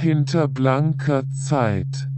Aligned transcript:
Hinter 0.00 0.48
blanker 0.48 1.28
Zeit. 1.28 2.08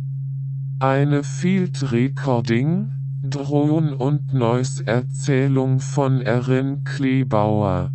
Eine 0.79 1.25
Field 1.25 1.91
Recording, 1.91 2.93
Drohnen 3.29 3.93
und 3.93 4.33
Noise 4.33 4.87
Erzählung 4.87 5.81
von 5.81 6.21
Erin 6.21 6.85
Klebauer. 6.85 7.91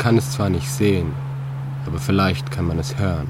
Kann 0.00 0.16
es 0.16 0.30
zwar 0.30 0.48
nicht 0.48 0.68
sehen, 0.68 1.12
aber 1.86 1.98
vielleicht 1.98 2.50
kann 2.50 2.66
man 2.66 2.78
es 2.78 2.98
hören. 2.98 3.28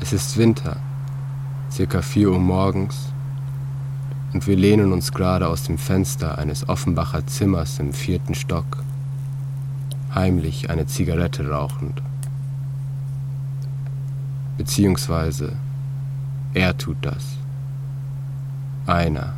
Es 0.00 0.14
ist 0.14 0.38
Winter, 0.38 0.78
circa 1.70 2.00
4 2.00 2.30
Uhr 2.30 2.38
morgens, 2.38 3.12
und 4.32 4.46
wir 4.46 4.56
lehnen 4.56 4.94
uns 4.94 5.12
gerade 5.12 5.46
aus 5.46 5.64
dem 5.64 5.76
Fenster 5.76 6.38
eines 6.38 6.66
Offenbacher 6.66 7.26
Zimmers 7.26 7.78
im 7.80 7.92
vierten 7.92 8.34
Stock, 8.34 8.82
heimlich 10.14 10.70
eine 10.70 10.86
Zigarette 10.86 11.46
rauchend. 11.50 12.02
Beziehungsweise, 14.56 15.52
er 16.54 16.78
tut 16.78 16.96
das. 17.02 17.36
Einer. 18.86 19.34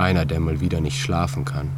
Einer, 0.00 0.24
der 0.24 0.40
mal 0.40 0.60
wieder 0.60 0.80
nicht 0.80 0.98
schlafen 0.98 1.44
kann. 1.44 1.68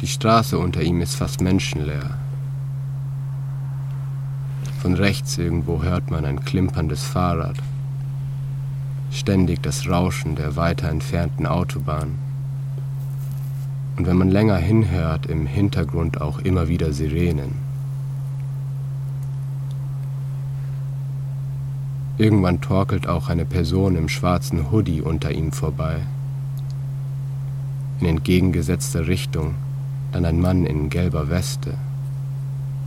Die 0.00 0.06
Straße 0.06 0.58
unter 0.58 0.80
ihm 0.80 1.02
ist 1.02 1.16
fast 1.16 1.42
menschenleer. 1.42 2.16
Von 4.80 4.94
rechts 4.94 5.36
irgendwo 5.36 5.82
hört 5.82 6.10
man 6.10 6.24
ein 6.24 6.42
klimperndes 6.42 7.04
Fahrrad. 7.04 7.56
Ständig 9.10 9.62
das 9.62 9.86
Rauschen 9.86 10.34
der 10.34 10.56
weiter 10.56 10.88
entfernten 10.88 11.46
Autobahn. 11.46 12.14
Und 13.98 14.06
wenn 14.06 14.16
man 14.16 14.30
länger 14.30 14.56
hinhört, 14.56 15.26
im 15.26 15.44
Hintergrund 15.44 16.22
auch 16.22 16.38
immer 16.38 16.68
wieder 16.68 16.94
Sirenen. 16.94 17.65
Irgendwann 22.18 22.62
torkelt 22.62 23.06
auch 23.06 23.28
eine 23.28 23.44
Person 23.44 23.94
im 23.94 24.08
schwarzen 24.08 24.70
Hoodie 24.70 25.02
unter 25.02 25.32
ihm 25.32 25.52
vorbei. 25.52 25.98
In 28.00 28.06
entgegengesetzter 28.06 29.06
Richtung 29.06 29.54
dann 30.12 30.24
ein 30.24 30.40
Mann 30.40 30.64
in 30.64 30.88
gelber 30.88 31.28
Weste. 31.28 31.74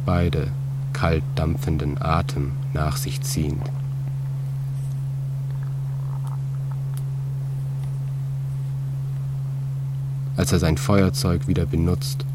Beide 0.03 0.47
kalt 0.93 1.23
dampfenden 1.35 2.01
Atem 2.01 2.53
nach 2.73 2.97
sich 2.97 3.21
ziehen. 3.21 3.61
Als 10.35 10.51
er 10.51 10.59
sein 10.59 10.77
Feuerzeug 10.77 11.47
wieder 11.47 11.67
benutzt, 11.67 12.25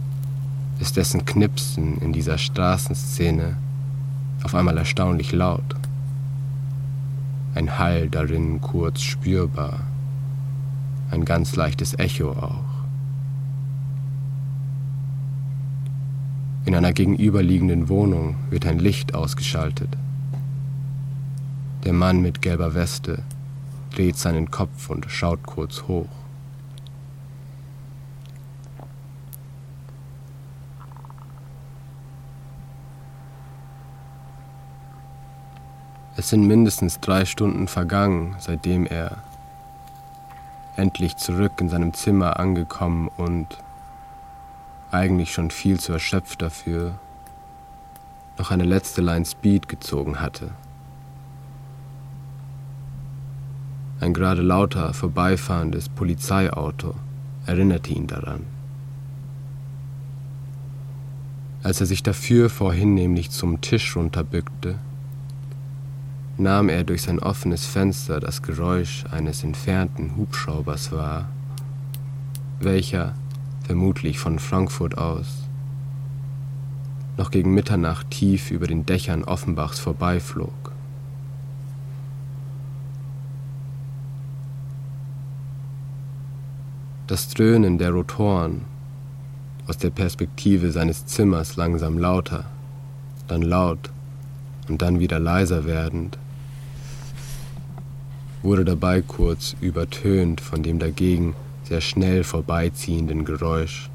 ist 0.79 0.97
dessen 0.97 1.25
Knipsen 1.25 1.99
in 1.99 2.13
dieser 2.13 2.39
Straßenszene 2.39 3.57
auf 4.45 4.55
einmal 4.55 4.77
erstaunlich 4.77 5.33
laut 5.33 5.75
ein 7.55 7.79
Hall 7.79 8.09
darin 8.09 8.61
kurz 8.61 9.01
spürbar, 9.01 9.81
ein 11.11 11.25
ganz 11.25 11.55
leichtes 11.55 11.97
Echo 11.99 12.33
auch. 12.33 12.65
In 16.65 16.75
einer 16.75 16.93
gegenüberliegenden 16.93 17.89
Wohnung 17.89 18.37
wird 18.51 18.67
ein 18.67 18.79
Licht 18.79 19.15
ausgeschaltet. 19.15 19.91
Der 21.85 21.93
Mann 21.93 22.23
mit 22.23 22.43
gelber 22.43 22.75
Weste 22.75 23.23
dreht 23.91 24.17
seinen 24.17 24.51
Kopf 24.51 24.91
und 24.91 25.07
schaut 25.09 25.43
kurz 25.45 25.83
hoch. 25.87 26.24
Es 36.25 36.31
sind 36.31 36.47
mindestens 36.47 37.01
drei 37.01 37.27
Stunden 37.27 37.69
vergangen, 37.69 38.35
seitdem 38.39 38.87
er 38.87 39.19
endlich 40.75 41.19
zurück 41.19 41.61
in 41.61 41.69
seinem 41.69 41.93
Zimmer 41.93 42.41
angekommen 42.41 43.11
und 43.19 43.59
eigentlich 44.91 45.35
schon 45.35 45.51
viel 45.51 45.79
zu 45.79 45.93
erschöpft 45.93 46.41
dafür, 46.41 46.95
noch 48.39 48.51
eine 48.51 48.65
letzte 48.65 49.03
Line 49.03 49.27
Speed 49.27 49.69
gezogen 49.69 50.19
hatte. 50.19 50.53
Ein 54.01 54.15
gerade 54.15 54.41
lauter 54.41 54.95
vorbeifahrendes 54.95 55.91
Polizeiauto 55.91 56.95
erinnerte 57.45 57.93
ihn 57.93 58.07
daran. 58.07 58.47
Als 61.63 61.81
er 61.81 61.87
sich 61.87 62.03
dafür 62.03 62.49
vorhin 62.49 62.95
nämlich 62.95 63.31
zum 63.31 63.61
Tisch 63.61 63.95
runterbückte, 63.95 64.79
nahm 66.37 66.69
er 66.69 66.85
durch 66.85 67.03
sein 67.03 67.21
offenes 67.21 67.65
Fenster 67.67 68.21
das 68.21 68.43
Geräusch 68.43 69.05
eines 69.11 69.45
entfernten 69.45 70.17
Hubschraubers 70.17 70.91
wahr, 70.91 71.29
welcher, 72.61 73.15
vermutlich 73.67 74.19
von 74.19 74.39
Frankfurt 74.39 74.99
aus, 74.99 75.49
noch 77.17 77.31
gegen 77.31 77.55
Mitternacht 77.55 78.11
tief 78.11 78.51
über 78.51 78.67
den 78.67 78.85
Dächern 78.85 79.25
Offenbachs 79.25 79.79
vorbeiflog. 79.79 80.73
Das 87.07 87.29
Dröhnen 87.29 87.79
der 87.79 87.91
Rotoren 87.91 88.63
aus 89.69 89.79
der 89.79 89.91
Perspektive 89.91 90.73
seines 90.73 91.07
Zimmers 91.07 91.57
langsam 91.57 91.99
lauter, 91.99 92.45
dann 93.29 93.43
laut 93.43 93.91
und 94.69 94.83
dann 94.83 94.99
wieder 94.99 95.19
leiser 95.19 95.65
werdend, 95.65 96.19
wurde 98.45 98.67
dabei 98.67 99.01
kurz 99.01 99.57
übertönt 99.63 100.41
von 100.41 100.63
dem 100.63 100.79
dagegen 100.79 101.35
sehr 101.65 101.81
schnell 101.81 102.25
vorbeiziehenden 102.25 103.25
Geräusch 103.25 103.89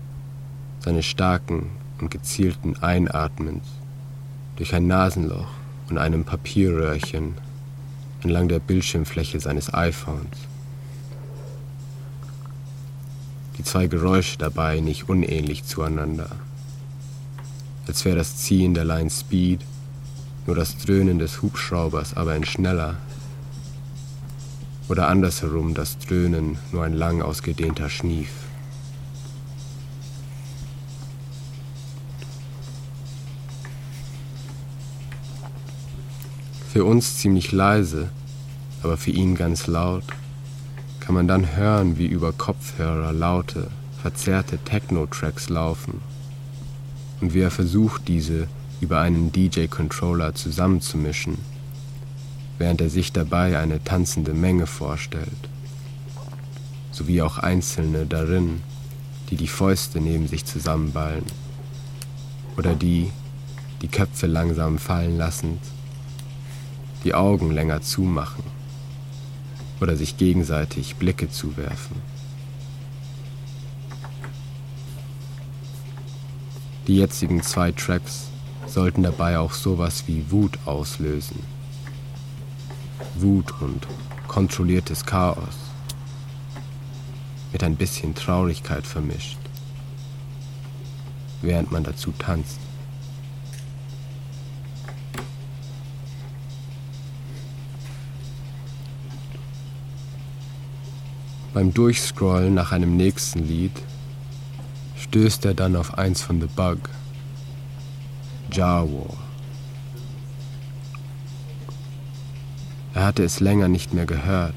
seines 0.80 1.06
starken 1.06 1.70
und 2.02 2.10
gezielten 2.10 2.76
Einatmens 2.82 3.64
durch 4.56 4.74
ein 4.74 4.88
Nasenloch 4.88 5.48
und 5.90 6.00
einem 6.00 6.24
Papierröhrchen 6.24 7.36
entlang 8.24 8.48
der 8.48 8.60
Bildschirmfläche 8.60 9.40
seines 9.40 9.72
iPhones. 9.72 10.26
Die 13.60 13.64
zwei 13.64 13.86
Geräusche 13.86 14.40
dabei 14.40 14.80
nicht 14.80 15.10
unähnlich 15.10 15.64
zueinander, 15.64 16.30
als 17.88 18.04
wäre 18.04 18.18
das 18.18 18.38
Ziehen 18.38 18.74
der 18.74 18.86
Line 18.86 19.12
Speed 19.12 19.62
nur 20.48 20.56
das 20.56 20.76
Dröhnen 20.78 21.20
des 21.20 21.44
Hubschraubers 21.44 22.18
aber 22.18 22.32
ein 22.32 22.46
schneller, 22.46 22.98
oder 24.90 25.08
andersherum 25.08 25.76
das 25.76 26.00
Dröhnen 26.00 26.58
nur 26.72 26.84
ein 26.84 26.94
lang 26.94 27.22
ausgedehnter 27.22 27.90
Schnief. 27.90 28.30
Für 36.74 36.84
uns 36.86 37.18
ziemlich 37.18 37.52
leise, 37.52 38.10
aber 38.84 38.98
für 38.98 39.12
ihn 39.12 39.36
ganz 39.36 39.68
laut, 39.68 40.04
kann 41.00 41.16
man 41.16 41.28
dann 41.28 41.56
hören, 41.56 41.98
wie 41.98 42.06
über 42.06 42.32
Kopfhörer 42.32 43.14
laute, 43.14 43.68
verzerrte 44.02 44.58
Techno-Tracks 44.60 45.50
laufen 45.50 46.02
und 47.22 47.34
wie 47.34 47.42
er 47.42 47.52
versucht, 47.52 48.08
diese 48.08 48.48
über 48.82 49.02
einen 49.02 49.32
DJ-Controller 49.32 50.36
zusammenzumischen 50.36 51.38
während 52.60 52.82
er 52.82 52.90
sich 52.90 53.12
dabei 53.12 53.58
eine 53.58 53.84
tanzende 53.84 54.34
Menge 54.34 54.68
vorstellt, 54.68 55.50
sowie 56.92 57.22
auch 57.24 57.40
Einzelne 57.40 58.06
darin, 58.06 58.62
die 59.30 59.38
die 59.38 59.48
Fäuste 59.48 60.00
neben 60.02 60.28
sich 60.28 60.46
zusammenballen 60.46 61.26
oder 62.58 62.76
die, 62.76 63.12
die 63.82 63.88
Köpfe 63.88 64.28
langsam 64.28 64.78
fallen 64.78 65.18
lassend, 65.18 65.62
die 67.06 67.14
Augen 67.14 67.50
länger 67.52 67.82
zumachen 67.82 68.44
oder 69.80 69.96
sich 69.96 70.18
gegenseitig 70.18 70.98
Blicke 70.98 71.30
zuwerfen. 71.30 71.96
Die 76.88 76.98
jetzigen 76.98 77.42
zwei 77.42 77.72
Tracks 77.72 78.26
sollten 78.66 79.04
dabei 79.04 79.40
auch 79.40 79.54
sowas 79.54 80.04
wie 80.08 80.30
Wut 80.32 80.58
auslösen. 80.66 81.40
Wut 83.22 83.54
und 83.62 83.88
kontrolliertes 84.28 85.06
Chaos 85.06 85.56
mit 87.52 87.64
ein 87.64 87.76
bisschen 87.76 88.16
Traurigkeit 88.16 88.86
vermischt, 88.86 89.38
während 91.42 91.72
man 91.72 91.84
dazu 91.84 92.14
tanzt. 92.18 92.60
Beim 101.54 101.74
Durchscrollen 101.74 102.54
nach 102.54 102.72
einem 102.72 102.96
nächsten 102.96 103.40
Lied 103.40 103.74
stößt 104.96 105.46
er 105.46 105.56
dann 105.56 105.76
auf 105.76 105.98
eins 105.98 106.22
von 106.22 106.40
The 106.40 106.48
Bug, 106.48 106.90
Jar 108.52 108.88
War. 108.88 109.29
Er 113.00 113.06
hatte 113.06 113.24
es 113.24 113.40
länger 113.40 113.70
nicht 113.70 113.94
mehr 113.94 114.06
gehört 114.06 114.56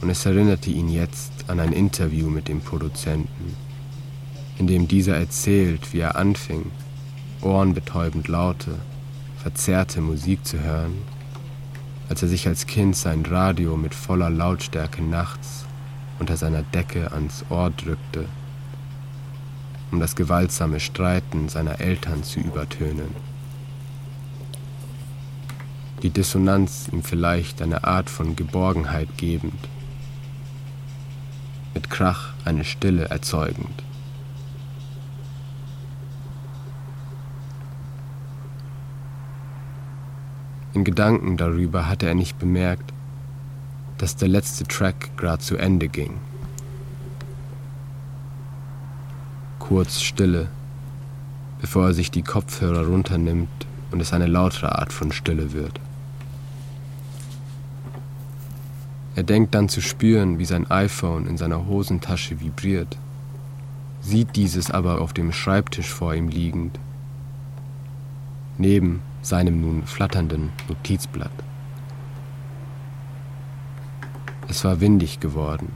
und 0.00 0.10
es 0.10 0.26
erinnerte 0.26 0.70
ihn 0.70 0.88
jetzt 0.88 1.30
an 1.46 1.60
ein 1.60 1.72
Interview 1.72 2.28
mit 2.28 2.48
dem 2.48 2.60
Produzenten, 2.60 3.54
in 4.58 4.66
dem 4.66 4.88
dieser 4.88 5.16
erzählt, 5.16 5.92
wie 5.92 6.00
er 6.00 6.16
anfing, 6.16 6.72
ohrenbetäubend 7.40 8.26
laute, 8.26 8.74
verzerrte 9.40 10.00
Musik 10.00 10.44
zu 10.44 10.58
hören, 10.58 10.94
als 12.08 12.22
er 12.22 12.28
sich 12.28 12.48
als 12.48 12.66
Kind 12.66 12.96
sein 12.96 13.24
Radio 13.24 13.76
mit 13.76 13.94
voller 13.94 14.30
Lautstärke 14.30 15.00
nachts 15.00 15.64
unter 16.18 16.36
seiner 16.36 16.64
Decke 16.64 17.12
ans 17.12 17.44
Ohr 17.50 17.70
drückte, 17.70 18.24
um 19.92 20.00
das 20.00 20.16
gewaltsame 20.16 20.80
Streiten 20.80 21.48
seiner 21.48 21.80
Eltern 21.80 22.24
zu 22.24 22.40
übertönen. 22.40 23.37
Die 26.02 26.10
Dissonanz 26.10 26.88
ihm 26.92 27.02
vielleicht 27.02 27.60
eine 27.60 27.82
Art 27.82 28.08
von 28.08 28.36
Geborgenheit 28.36 29.18
gebend, 29.18 29.68
mit 31.74 31.90
Krach 31.90 32.34
eine 32.44 32.64
Stille 32.64 33.06
erzeugend. 33.06 33.82
In 40.72 40.84
Gedanken 40.84 41.36
darüber 41.36 41.88
hatte 41.88 42.06
er 42.06 42.14
nicht 42.14 42.38
bemerkt, 42.38 42.92
dass 43.98 44.14
der 44.14 44.28
letzte 44.28 44.62
Track 44.64 45.16
gerade 45.16 45.42
zu 45.42 45.56
Ende 45.56 45.88
ging. 45.88 46.14
Kurz 49.58 50.00
Stille, 50.00 50.48
bevor 51.60 51.86
er 51.86 51.94
sich 51.94 52.12
die 52.12 52.22
Kopfhörer 52.22 52.86
runternimmt 52.86 53.66
und 53.90 54.00
es 54.00 54.12
eine 54.12 54.28
lautere 54.28 54.78
Art 54.78 54.92
von 54.92 55.10
Stille 55.10 55.52
wird. 55.52 55.80
Er 59.18 59.24
denkt 59.24 59.52
dann 59.56 59.68
zu 59.68 59.80
spüren, 59.80 60.38
wie 60.38 60.44
sein 60.44 60.70
iPhone 60.70 61.26
in 61.26 61.36
seiner 61.36 61.66
Hosentasche 61.66 62.38
vibriert, 62.38 62.96
sieht 64.00 64.36
dieses 64.36 64.70
aber 64.70 65.00
auf 65.00 65.12
dem 65.12 65.32
Schreibtisch 65.32 65.88
vor 65.88 66.14
ihm 66.14 66.28
liegend, 66.28 66.78
neben 68.58 69.02
seinem 69.20 69.60
nun 69.60 69.82
flatternden 69.86 70.50
Notizblatt. 70.68 71.32
Es 74.46 74.62
war 74.62 74.80
windig 74.80 75.18
geworden. 75.18 75.72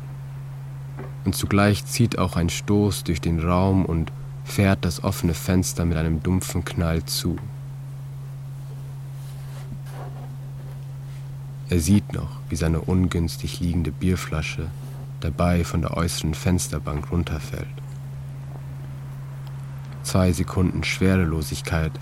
Und 1.24 1.34
zugleich 1.34 1.84
zieht 1.84 2.18
auch 2.20 2.36
ein 2.36 2.48
Stoß 2.48 3.02
durch 3.02 3.20
den 3.20 3.40
Raum 3.40 3.84
und 3.84 4.12
fährt 4.44 4.84
das 4.84 5.02
offene 5.02 5.34
Fenster 5.34 5.84
mit 5.84 5.98
einem 5.98 6.22
dumpfen 6.22 6.64
Knall 6.64 7.04
zu. 7.06 7.36
Er 11.72 11.80
sieht 11.80 12.12
noch, 12.12 12.28
wie 12.50 12.56
seine 12.56 12.82
ungünstig 12.82 13.60
liegende 13.60 13.92
Bierflasche 13.92 14.66
dabei 15.20 15.64
von 15.64 15.80
der 15.80 15.96
äußeren 15.96 16.34
Fensterbank 16.34 17.10
runterfällt. 17.10 17.66
Zwei 20.02 20.32
Sekunden 20.32 20.84
Schwerelosigkeit 20.84 21.92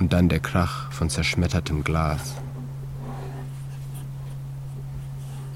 und 0.00 0.12
dann 0.12 0.28
der 0.28 0.40
Krach 0.40 0.92
von 0.92 1.08
zerschmettertem 1.08 1.82
Glas. 1.82 2.34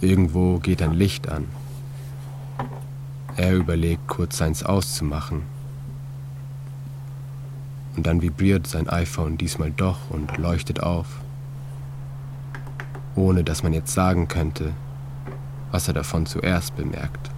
Irgendwo 0.00 0.58
geht 0.58 0.80
ein 0.80 0.94
Licht 0.94 1.28
an. 1.28 1.44
Er 3.36 3.56
überlegt 3.56 4.08
kurz 4.08 4.38
seins 4.38 4.62
auszumachen. 4.62 5.42
Und 7.94 8.06
dann 8.06 8.22
vibriert 8.22 8.66
sein 8.66 8.88
iPhone 8.88 9.36
diesmal 9.36 9.70
doch 9.70 10.08
und 10.08 10.38
leuchtet 10.38 10.82
auf, 10.82 11.08
ohne 13.18 13.44
dass 13.44 13.62
man 13.62 13.72
jetzt 13.72 13.92
sagen 13.92 14.28
könnte, 14.28 14.72
was 15.70 15.88
er 15.88 15.94
davon 15.94 16.26
zuerst 16.26 16.76
bemerkt. 16.76 17.30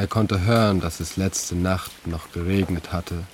Er 0.00 0.06
konnte 0.06 0.40
hören, 0.40 0.80
dass 0.80 0.98
es 1.00 1.18
letzte 1.18 1.54
Nacht 1.54 2.06
noch 2.06 2.32
geregnet 2.32 2.90
hatte, 2.90 3.24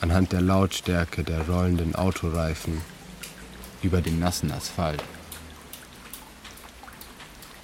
anhand 0.00 0.32
der 0.32 0.40
Lautstärke 0.40 1.24
der 1.24 1.46
rollenden 1.46 1.94
Autoreifen 1.94 2.80
über 3.82 4.00
den 4.00 4.18
nassen 4.18 4.50
Asphalt. 4.50 5.04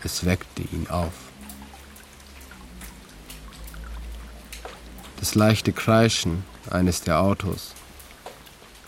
Es 0.05 0.27
weckte 0.27 0.65
ihn 0.65 0.87
auf. 0.89 1.15
Das 5.19 5.35
leichte 5.35 5.73
Kreischen 5.73 6.45
eines 6.69 7.01
der 7.01 7.21
Autos, 7.21 7.73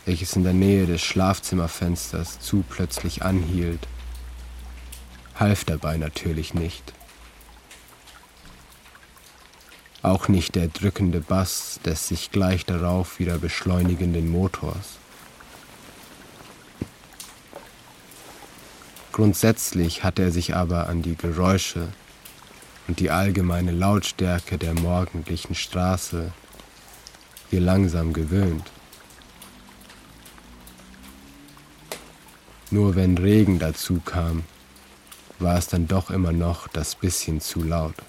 welches 0.05 0.37
in 0.37 0.45
der 0.45 0.53
Nähe 0.53 0.85
des 0.85 1.01
Schlafzimmerfensters 1.01 2.39
zu 2.39 2.63
plötzlich 2.69 3.23
anhielt, 3.23 3.89
half 5.37 5.65
dabei 5.65 5.97
natürlich 5.97 6.53
nicht. 6.53 6.93
Auch 10.09 10.29
nicht 10.29 10.55
der 10.55 10.69
drückende 10.69 11.21
Bass 11.21 11.81
des 11.85 12.09
sich 12.09 12.31
gleich 12.31 12.65
darauf 12.65 13.19
wieder 13.19 13.37
beschleunigenden 13.37 14.31
Motors. 14.31 14.97
Grundsätzlich 19.13 20.05
hatte 20.05 20.23
er 20.23 20.33
sich 20.33 20.57
aber 20.57 20.89
an 20.89 21.03
die 21.03 21.15
Geräusche 21.15 21.89
und 22.87 23.01
die 23.01 23.11
allgemeine 23.11 23.71
Lautstärke 23.71 24.57
der 24.57 24.73
morgendlichen 24.73 25.55
Straße 25.55 26.33
hier 27.51 27.61
langsam 27.61 28.15
gewöhnt. 28.15 28.65
Nur 32.71 32.97
wenn 32.97 33.19
Regen 33.19 33.59
dazu 33.59 34.01
kam, 34.03 34.45
war 35.39 35.59
es 35.59 35.67
dann 35.67 35.87
doch 35.87 36.09
immer 36.09 36.33
noch 36.33 36.67
das 36.67 36.95
bisschen 36.95 37.43
zu 37.43 37.63
laut. 37.63 38.08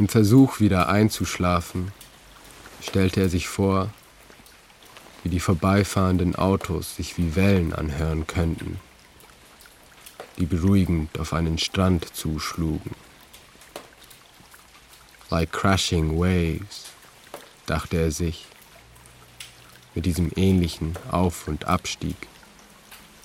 Im 0.00 0.08
Versuch 0.08 0.60
wieder 0.60 0.88
einzuschlafen, 0.88 1.92
stellte 2.80 3.20
er 3.20 3.28
sich 3.28 3.48
vor, 3.48 3.90
wie 5.22 5.28
die 5.28 5.40
vorbeifahrenden 5.40 6.36
Autos 6.36 6.96
sich 6.96 7.18
wie 7.18 7.36
Wellen 7.36 7.74
anhören 7.74 8.26
könnten, 8.26 8.80
die 10.38 10.46
beruhigend 10.46 11.20
auf 11.20 11.34
einen 11.34 11.58
Strand 11.58 12.16
zuschlugen. 12.16 12.92
Like 15.28 15.52
crashing 15.52 16.18
waves, 16.18 16.86
dachte 17.66 17.98
er 17.98 18.10
sich, 18.10 18.46
mit 19.94 20.06
diesem 20.06 20.30
ähnlichen 20.34 20.94
Auf- 21.10 21.46
und 21.46 21.66
Abstieg, 21.66 22.16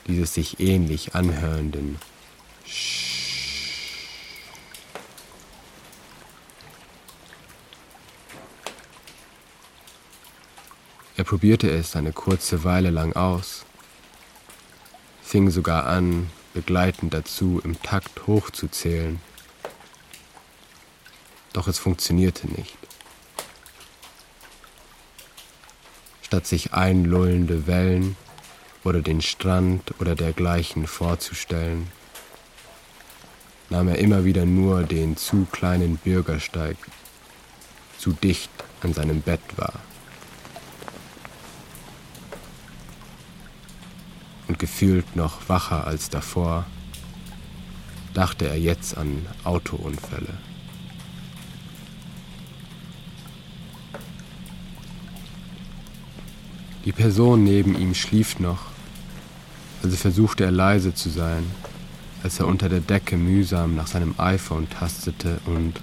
dieses 0.08 0.34
sich 0.34 0.60
ähnlich 0.60 1.16
anhörenden 1.16 2.00
Sch 2.66 3.15
Er 11.18 11.24
probierte 11.24 11.70
es 11.70 11.96
eine 11.96 12.12
kurze 12.12 12.66
Weile 12.66 12.90
lang 12.90 13.14
aus, 13.14 13.66
fing 15.24 15.50
sogar 15.50 15.86
an, 15.86 16.30
begleitend 16.54 17.14
dazu 17.14 17.62
im 17.64 17.82
Takt 17.82 18.28
hochzuzählen. 18.28 19.22
Doch 21.54 21.70
es 21.70 21.80
funktionierte 21.80 22.48
nicht. 22.48 22.78
Statt 26.22 26.46
sich 26.48 26.74
einlullende 26.74 27.66
Wellen 27.66 28.18
oder 28.84 29.02
den 29.02 29.22
Strand 29.22 29.94
oder 30.00 30.16
dergleichen 30.16 30.86
vorzustellen, 30.86 31.90
nahm 33.70 33.88
er 33.88 34.00
immer 34.00 34.26
wieder 34.26 34.46
nur 34.46 34.84
den 34.84 35.16
zu 35.16 35.48
kleinen 35.50 35.96
Bürgersteig, 35.96 36.76
zu 37.98 38.12
dicht 38.12 38.52
an 38.82 38.94
seinem 38.94 39.22
Bett 39.22 39.42
wahr. 39.56 39.80
Und 44.48 44.60
gefühlt 44.60 45.16
noch 45.16 45.50
wacher 45.50 45.88
als 45.88 46.10
davor, 46.10 46.66
dachte 48.14 48.48
er 48.48 48.60
jetzt 48.60 48.98
an 48.98 49.26
Autounfälle. 49.44 50.34
Die 56.86 56.92
Person 56.92 57.44
neben 57.44 57.80
ihm 57.80 57.96
schlief 57.96 58.40
noch, 58.40 58.60
also 59.82 59.98
versuchte 59.98 60.44
er 60.44 60.52
leise 60.52 60.94
zu 60.94 61.10
sein, 61.10 61.44
als 62.22 62.40
er 62.40 62.48
unter 62.48 62.70
der 62.70 62.80
Decke 62.80 63.18
mühsam 63.18 63.76
nach 63.76 63.88
seinem 63.88 64.14
iPhone 64.18 64.70
tastete 64.70 65.40
und, 65.46 65.82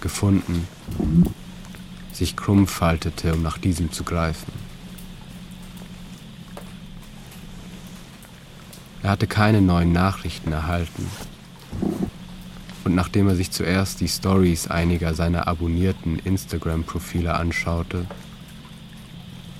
gefunden, 0.00 0.68
sich 2.12 2.36
krumm 2.36 2.66
faltete, 2.66 3.34
um 3.34 3.42
nach 3.42 3.58
diesem 3.58 3.92
zu 3.92 4.04
greifen. 4.04 4.52
Er 9.04 9.10
hatte 9.10 9.26
keine 9.26 9.60
neuen 9.60 9.92
Nachrichten 9.92 10.50
erhalten. 10.50 11.06
Und 12.84 12.94
nachdem 12.94 13.28
er 13.28 13.36
sich 13.36 13.50
zuerst 13.50 14.00
die 14.00 14.08
Stories 14.08 14.68
einiger 14.68 15.12
seiner 15.12 15.46
abonnierten 15.46 16.18
Instagram-Profile 16.20 17.34
anschaute, 17.34 18.06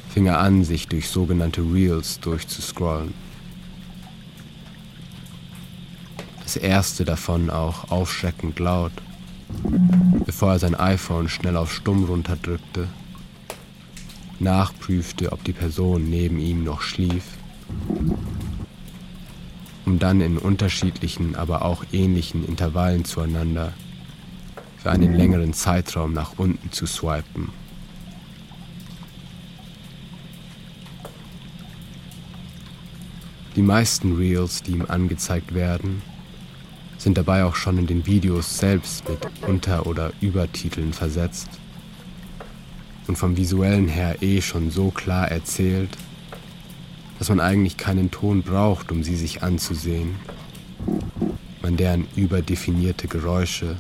fing 0.09 0.25
er 0.25 0.41
an, 0.41 0.65
sich 0.65 0.89
durch 0.89 1.11
sogenannte 1.11 1.61
Reels 1.61 2.21
durchzuscrollen. 2.21 3.13
Das 6.43 6.57
erste 6.57 7.05
davon 7.05 7.51
auch 7.51 7.91
aufschreckend 7.91 8.59
laut, 8.59 8.93
bevor 10.25 10.53
er 10.53 10.59
sein 10.59 10.75
iPhone 10.75 11.29
schnell 11.29 11.59
auf 11.59 11.71
Stumm 11.71 12.05
runterdrückte, 12.05 12.89
nachprüfte, 14.39 15.33
ob 15.33 15.45
die 15.45 15.53
Person 15.53 16.09
neben 16.09 16.39
ihm 16.39 16.65
noch 16.65 16.81
schlief 16.81 17.25
um 19.85 19.99
dann 19.99 20.21
in 20.21 20.39
unterschiedlichen, 20.39 21.37
aber 21.37 21.63
auch 21.65 21.85
ähnlichen 21.93 22.47
Intervallen 22.47 23.05
zueinander 23.05 23.73
für 24.79 24.91
einen 24.91 25.15
längeren 25.15 25.53
Zeitraum 25.53 26.13
nach 26.13 26.39
unten 26.39 26.71
zu 26.73 26.87
swipen. 26.87 27.51
Die 33.57 33.63
meisten 33.63 34.17
Reels, 34.17 34.63
die 34.63 34.73
ihm 34.73 34.87
angezeigt 34.89 35.55
werden, 35.55 36.03
sind 36.99 37.17
dabei 37.17 37.45
auch 37.45 37.55
schon 37.55 37.79
in 37.79 37.87
den 37.87 38.07
Videos 38.07 38.59
selbst 38.59 39.09
mit 39.09 39.19
Unter- 39.47 39.87
oder 39.87 40.13
Übertiteln 40.21 40.93
versetzt 40.93 41.49
und 43.07 43.17
vom 43.17 43.37
visuellen 43.37 43.89
her 43.89 44.23
eh 44.23 44.41
schon 44.41 44.71
so 44.71 44.91
klar 44.91 45.31
erzählt, 45.31 45.91
dass 47.19 47.29
man 47.29 47.41
eigentlich 47.41 47.77
keinen 47.77 48.11
Ton 48.11 48.43
braucht, 48.43 48.91
um 48.93 49.03
sie 49.03 49.17
sich 49.17 49.43
anzusehen. 49.43 50.17
Man 51.63 51.77
deren 51.77 52.07
überdefinierte 52.17 53.09
Geräusche 53.09 53.77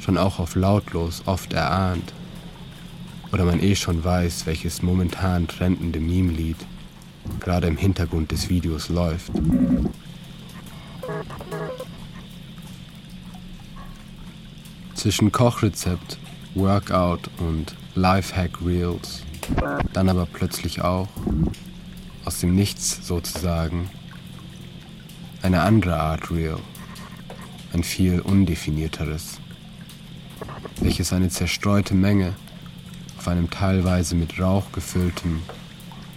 schon 0.00 0.18
auch 0.18 0.38
auf 0.38 0.54
lautlos 0.54 1.22
oft 1.26 1.52
erahnt. 1.52 2.12
Oder 3.32 3.44
man 3.44 3.60
eh 3.62 3.74
schon 3.74 4.04
weiß, 4.04 4.46
welches 4.46 4.82
momentan 4.82 5.48
trendende 5.48 6.00
Meme-Lied 6.00 6.58
gerade 7.40 7.66
im 7.66 7.76
Hintergrund 7.76 8.30
des 8.30 8.48
Videos 8.48 8.88
läuft. 8.88 9.32
Zwischen 14.94 15.32
Kochrezept, 15.32 16.18
Workout 16.54 17.30
und 17.38 17.74
Lifehack 17.94 18.64
Reels, 18.64 19.22
dann 19.92 20.08
aber 20.08 20.26
plötzlich 20.26 20.82
auch 20.82 21.08
aus 22.26 22.40
dem 22.40 22.56
Nichts 22.56 23.06
sozusagen, 23.06 23.88
eine 25.42 25.62
andere 25.62 25.96
Art 25.96 26.30
Real, 26.32 26.58
ein 27.72 27.84
viel 27.84 28.18
undefinierteres, 28.20 29.38
welches 30.80 31.12
eine 31.12 31.28
zerstreute 31.28 31.94
Menge 31.94 32.34
auf 33.16 33.28
einem 33.28 33.48
teilweise 33.48 34.16
mit 34.16 34.40
Rauch 34.40 34.72
gefüllten, 34.72 35.40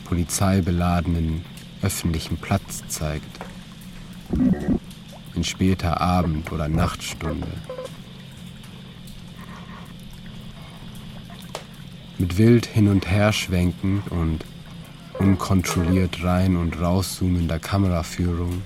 polizeibeladenen 0.06 1.46
öffentlichen 1.84 2.38
Platz 2.38 2.82
zeigt, 2.88 3.40
in 5.36 5.44
später 5.44 6.02
Abend- 6.02 6.52
oder 6.52 6.68
Nachtstunde. 6.68 7.52
Mit 12.18 12.40
wild 12.40 12.66
hin 12.66 12.88
und 12.88 13.10
her 13.10 13.32
schwenken 13.32 14.02
und 14.10 14.44
unkontrolliert 15.20 16.24
rein 16.24 16.56
und 16.56 16.80
rauszoomender 16.80 17.60
Kameraführung 17.60 18.62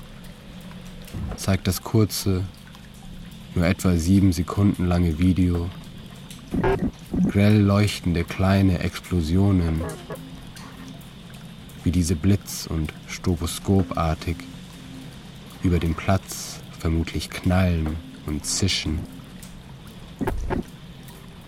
zeigt 1.36 1.68
das 1.68 1.82
kurze, 1.82 2.44
nur 3.56 3.66
etwa 3.66 3.96
sieben 3.96 4.34
Sekunden 4.34 4.86
lange 4.86 5.20
Video. 5.20 5.70
Grell 7.30 7.60
leuchtende 7.60 8.24
kleine 8.24 8.80
Explosionen, 8.80 9.82
wie 11.84 11.92
diese 11.92 12.16
blitz- 12.16 12.68
und 12.68 12.94
stroboskopartig 13.08 14.38
über 15.64 15.80
dem 15.80 15.96
Platz 15.96 16.60
vermutlich 16.80 17.30
knallen 17.30 17.96
und 18.28 18.46
zischen, 18.46 19.00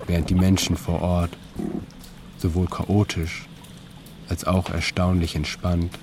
während 0.07 0.29
die 0.29 0.35
Menschen 0.35 0.77
vor 0.77 1.01
Ort 1.01 1.37
sowohl 2.37 2.67
chaotisch 2.67 3.47
als 4.29 4.45
auch 4.45 4.69
erstaunlich 4.69 5.35
entspannt 5.35 5.97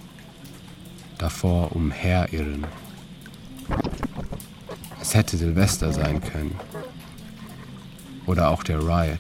davor 1.19 1.75
umherirren. 1.75 2.67
Es 5.01 5.15
hätte 5.15 5.37
Silvester 5.37 5.93
sein 5.93 6.21
können. 6.21 6.59
Oder 8.27 8.51
auch 8.51 8.63
der 8.63 8.79
Riot. 8.79 9.19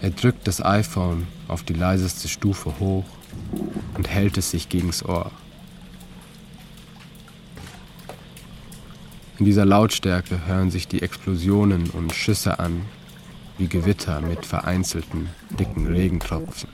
Er 0.00 0.10
drückt 0.10 0.48
das 0.48 0.64
iPhone 0.64 1.28
auf 1.46 1.62
die 1.62 1.74
leiseste 1.74 2.26
Stufe 2.26 2.74
hoch 2.80 3.04
und 3.94 4.08
hält 4.08 4.36
es 4.36 4.50
sich 4.50 4.68
gegens 4.68 5.04
Ohr. 5.04 5.30
In 9.38 9.44
dieser 9.44 9.64
Lautstärke 9.64 10.46
hören 10.46 10.70
sich 10.70 10.88
die 10.88 11.02
Explosionen 11.02 11.90
und 11.90 12.12
Schüsse 12.12 12.58
an, 12.58 12.82
wie 13.58 13.68
Gewitter 13.68 14.20
mit 14.20 14.46
vereinzelten, 14.46 15.28
dicken 15.58 15.86
Regentropfen. 15.86 16.68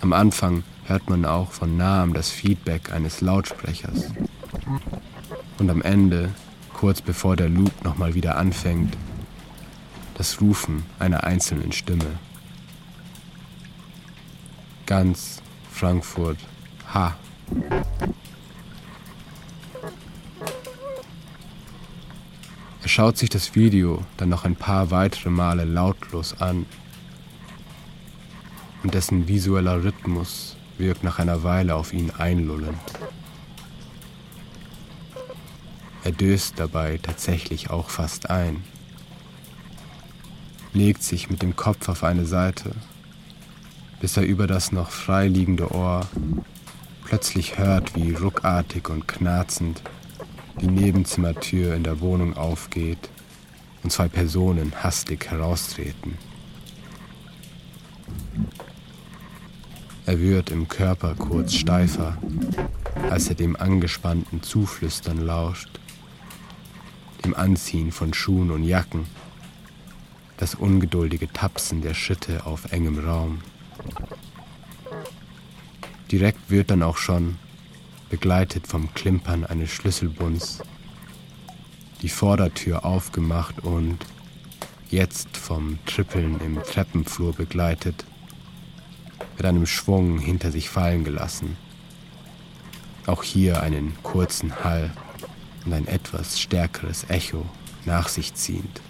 Am 0.00 0.12
Anfang 0.12 0.64
hört 0.84 1.08
man 1.08 1.24
auch 1.24 1.50
von 1.52 1.76
nahem 1.76 2.12
das 2.12 2.30
Feedback 2.30 2.92
eines 2.92 3.20
Lautsprechers. 3.20 4.10
Und 5.58 5.70
am 5.70 5.80
Ende, 5.82 6.30
kurz 6.74 7.00
bevor 7.00 7.36
der 7.36 7.48
Loop 7.48 7.84
nochmal 7.84 8.14
wieder 8.14 8.36
anfängt, 8.36 8.96
das 10.14 10.40
Rufen 10.40 10.84
einer 10.98 11.24
einzelnen 11.24 11.72
Stimme. 11.72 12.18
Ganz 14.86 15.40
Frankfurt, 15.70 16.38
ha! 16.92 17.16
Schaut 22.94 23.16
sich 23.16 23.28
das 23.28 23.56
Video 23.56 24.04
dann 24.18 24.28
noch 24.28 24.44
ein 24.44 24.54
paar 24.54 24.92
weitere 24.92 25.28
Male 25.28 25.64
lautlos 25.64 26.40
an 26.40 26.64
und 28.84 28.94
dessen 28.94 29.26
visueller 29.26 29.82
Rhythmus 29.82 30.54
wirkt 30.78 31.02
nach 31.02 31.18
einer 31.18 31.42
Weile 31.42 31.74
auf 31.74 31.92
ihn 31.92 32.12
einlullend. 32.12 32.78
Er 36.04 36.12
döst 36.12 36.60
dabei 36.60 37.00
tatsächlich 37.02 37.68
auch 37.68 37.90
fast 37.90 38.30
ein, 38.30 38.62
legt 40.72 41.02
sich 41.02 41.28
mit 41.28 41.42
dem 41.42 41.56
Kopf 41.56 41.88
auf 41.88 42.04
eine 42.04 42.26
Seite, 42.26 42.76
bis 44.00 44.16
er 44.16 44.22
über 44.22 44.46
das 44.46 44.70
noch 44.70 44.90
freiliegende 44.90 45.74
Ohr 45.74 46.06
plötzlich 47.04 47.58
hört, 47.58 47.96
wie 47.96 48.14
ruckartig 48.14 48.88
und 48.88 49.08
knarzend 49.08 49.82
die 50.60 50.66
Nebenzimmertür 50.66 51.74
in 51.74 51.84
der 51.84 52.00
Wohnung 52.00 52.36
aufgeht 52.36 53.10
und 53.82 53.90
zwei 53.90 54.08
Personen 54.08 54.72
hastig 54.82 55.30
heraustreten. 55.30 56.16
Er 60.06 60.20
wird 60.20 60.50
im 60.50 60.68
Körper 60.68 61.14
kurz 61.14 61.54
steifer, 61.54 62.18
als 63.10 63.28
er 63.28 63.34
dem 63.34 63.56
angespannten 63.56 64.42
Zuflüstern 64.42 65.18
lauscht, 65.18 65.80
dem 67.24 67.34
Anziehen 67.34 67.90
von 67.90 68.12
Schuhen 68.12 68.50
und 68.50 68.64
Jacken, 68.64 69.06
das 70.36 70.54
ungeduldige 70.54 71.32
Tapsen 71.32 71.80
der 71.80 71.94
Schritte 71.94 72.44
auf 72.44 72.70
engem 72.70 72.98
Raum. 72.98 73.40
Direkt 76.10 76.50
wird 76.50 76.70
dann 76.70 76.82
auch 76.82 76.98
schon 76.98 77.36
begleitet 78.10 78.66
vom 78.66 78.92
Klimpern 78.94 79.44
eines 79.44 79.70
Schlüsselbunds, 79.70 80.62
die 82.02 82.08
Vordertür 82.08 82.84
aufgemacht 82.84 83.60
und 83.64 83.98
jetzt 84.90 85.36
vom 85.36 85.78
Trippeln 85.86 86.40
im 86.40 86.62
Treppenflur 86.62 87.34
begleitet, 87.34 88.04
mit 89.36 89.46
einem 89.46 89.66
Schwung 89.66 90.18
hinter 90.18 90.52
sich 90.52 90.68
fallen 90.68 91.04
gelassen. 91.04 91.56
Auch 93.06 93.22
hier 93.22 93.62
einen 93.62 93.96
kurzen 94.02 94.64
Hall 94.64 94.92
und 95.64 95.72
ein 95.72 95.86
etwas 95.86 96.40
stärkeres 96.40 97.06
Echo 97.08 97.44
nach 97.84 98.08
sich 98.08 98.34
ziehend. 98.34 98.80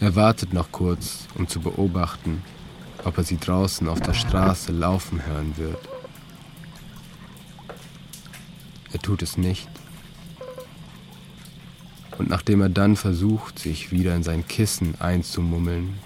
Er 0.00 0.16
wartet 0.16 0.52
noch 0.52 0.72
kurz, 0.72 1.28
um 1.36 1.46
zu 1.46 1.60
beobachten, 1.60 2.42
ob 3.04 3.18
er 3.18 3.24
sie 3.24 3.38
draußen 3.38 3.88
auf 3.88 4.00
der 4.00 4.14
Straße 4.14 4.72
laufen 4.72 5.24
hören 5.26 5.56
wird. 5.56 5.88
Er 8.92 9.00
tut 9.00 9.22
es 9.22 9.36
nicht. 9.36 9.68
Und 12.18 12.28
nachdem 12.28 12.60
er 12.60 12.68
dann 12.68 12.96
versucht, 12.96 13.58
sich 13.58 13.90
wieder 13.90 14.14
in 14.14 14.22
sein 14.22 14.46
Kissen 14.46 15.00
einzumummeln, 15.00 15.98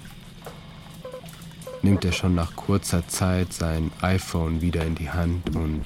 nimmt 1.83 2.05
er 2.05 2.13
schon 2.13 2.35
nach 2.35 2.57
kurzer 2.57 3.07
Zeit 3.09 3.53
sein 3.53 3.91
iPhone 4.01 4.61
wieder 4.61 4.85
in 4.85 4.95
die 4.95 5.11
Hand 5.11 5.55
und 5.55 5.85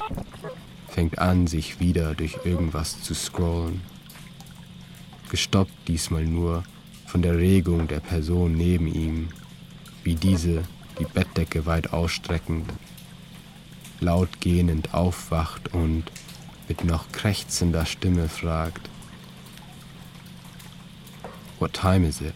fängt 0.89 1.19
an, 1.19 1.47
sich 1.47 1.81
wieder 1.81 2.15
durch 2.15 2.39
irgendwas 2.45 3.03
zu 3.03 3.15
scrollen. 3.15 3.81
Gestoppt 5.31 5.73
diesmal 5.89 6.25
nur 6.25 6.65
von 7.07 7.23
der 7.23 7.39
Regung 7.39 7.89
der 7.89 8.01
Person 8.01 8.53
neben 8.53 8.87
ihm, 8.87 9.29
wie 10.05 10.15
diese 10.15 10.63
die 11.01 11.07
Bettdecke 11.07 11.65
weit 11.65 11.93
ausstreckend, 11.93 12.71
laut 14.01 14.41
gähnend 14.41 14.93
aufwacht 14.93 15.73
und 15.73 16.05
mit 16.69 16.85
noch 16.85 17.11
krächzender 17.11 17.87
Stimme 17.87 18.29
fragt, 18.29 18.89
What 21.59 21.73
time 21.73 22.07
is 22.07 22.21
it? 22.21 22.35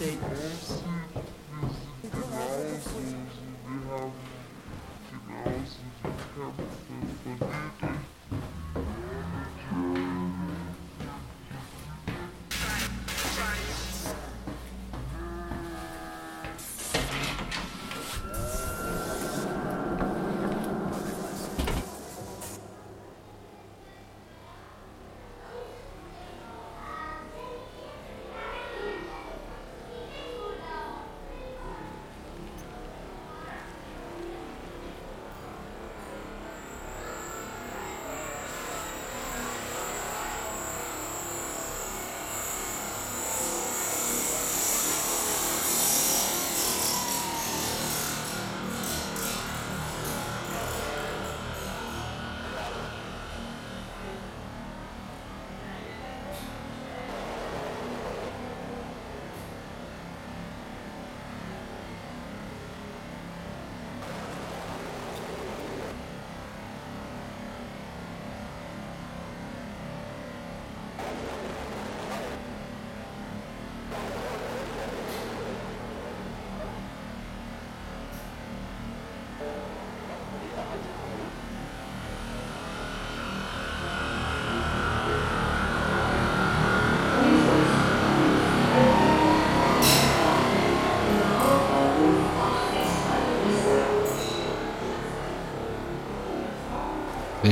Savior. 0.00 0.49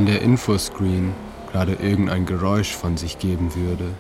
Der 0.09 0.23
Infoscreen 0.23 1.12
gerade 1.53 1.75
irgendein 1.75 2.25
Geräusch 2.25 2.75
von 2.75 2.97
sich 2.97 3.18
geben 3.18 3.55
würde, 3.55 3.90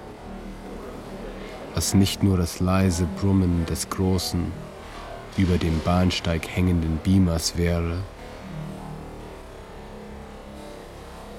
was 1.74 1.92
nicht 1.92 2.22
nur 2.22 2.38
das 2.38 2.60
leise 2.60 3.06
Brummen 3.20 3.66
des 3.66 3.90
großen, 3.90 4.50
über 5.36 5.58
dem 5.58 5.78
Bahnsteig 5.80 6.48
hängenden 6.48 6.98
Beamers 7.04 7.58
wäre, 7.58 7.98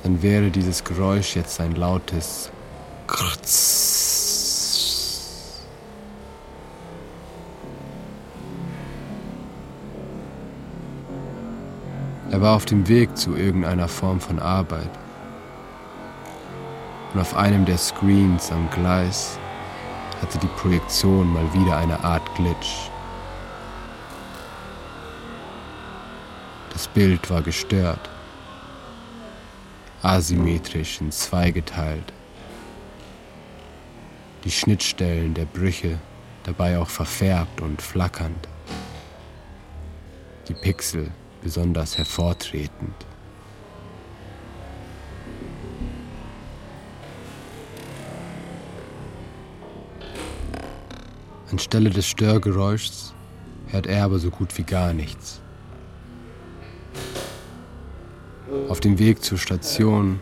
dann 0.04 0.22
wäre 0.22 0.52
dieses 0.52 0.84
Geräusch 0.84 1.36
jetzt 1.36 1.60
ein 1.60 1.74
lautes 1.74 2.52
Krtz. 3.08 3.89
Er 12.40 12.44
war 12.44 12.56
auf 12.56 12.64
dem 12.64 12.88
Weg 12.88 13.18
zu 13.18 13.36
irgendeiner 13.36 13.90
Form 13.90 14.22
von 14.22 14.40
Arbeit. 14.40 14.90
Und 17.14 17.20
auf 17.20 17.36
einem 17.36 17.66
der 17.66 17.78
Screens 17.78 18.50
am 18.50 18.70
Gleis 18.70 19.38
hatte 20.22 20.38
die 20.38 20.48
Projektion 20.48 21.34
mal 21.34 21.54
wieder 21.54 21.76
eine 21.76 22.02
Art 22.02 22.24
Glitch. 22.36 22.90
Das 26.72 26.88
Bild 26.88 27.30
war 27.30 27.42
gestört, 27.42 28.10
asymmetrisch 30.02 31.02
in 31.02 31.12
zwei 31.12 31.52
geteilt 31.52 32.14
die 34.46 34.52
Schnittstellen 34.52 35.34
der 35.34 35.44
Brüche 35.44 36.00
dabei 36.46 36.80
auch 36.80 36.88
verfärbt 36.88 37.60
und 37.60 37.82
flackernd, 37.82 38.48
die 40.48 40.54
Pixel 40.54 41.12
besonders 41.42 41.98
hervortretend. 41.98 42.94
Anstelle 51.52 51.90
des 51.90 52.06
Störgeräuschs 52.08 53.14
hört 53.68 53.88
er 53.88 54.06
aber 54.06 54.20
so 54.20 54.30
gut 54.30 54.58
wie 54.58 54.64
gar 54.64 54.94
nichts. 54.94 55.42
Auf 58.68 58.80
dem 58.80 59.00
Weg 59.00 59.24
zur 59.24 59.38
Station 59.38 60.20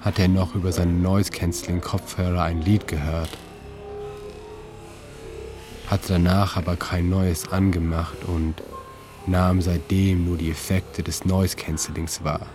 hat 0.00 0.18
er 0.18 0.28
noch 0.28 0.54
über 0.54 0.72
seinen 0.72 1.02
Noise-Canceling-Kopfhörer 1.02 2.42
ein 2.42 2.62
Lied 2.62 2.86
gehört 2.86 3.30
hatte 5.86 6.14
danach 6.14 6.56
aber 6.56 6.76
kein 6.76 7.08
neues 7.08 7.48
angemacht 7.52 8.24
und 8.26 8.54
nahm 9.26 9.60
seitdem 9.60 10.24
nur 10.24 10.36
die 10.36 10.50
Effekte 10.50 11.02
des 11.02 11.24
Noise 11.24 11.56
Cancellings 11.56 12.22
wahr. 12.22 12.46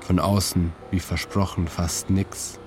Von 0.00 0.18
außen, 0.18 0.72
wie 0.90 1.00
versprochen, 1.00 1.66
fast 1.66 2.10
nix. 2.10 2.58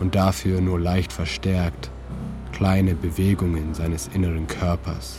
Und 0.00 0.14
dafür 0.14 0.60
nur 0.60 0.80
leicht 0.80 1.12
verstärkt 1.12 1.90
kleine 2.52 2.94
Bewegungen 2.94 3.74
seines 3.74 4.08
inneren 4.08 4.46
Körpers, 4.46 5.16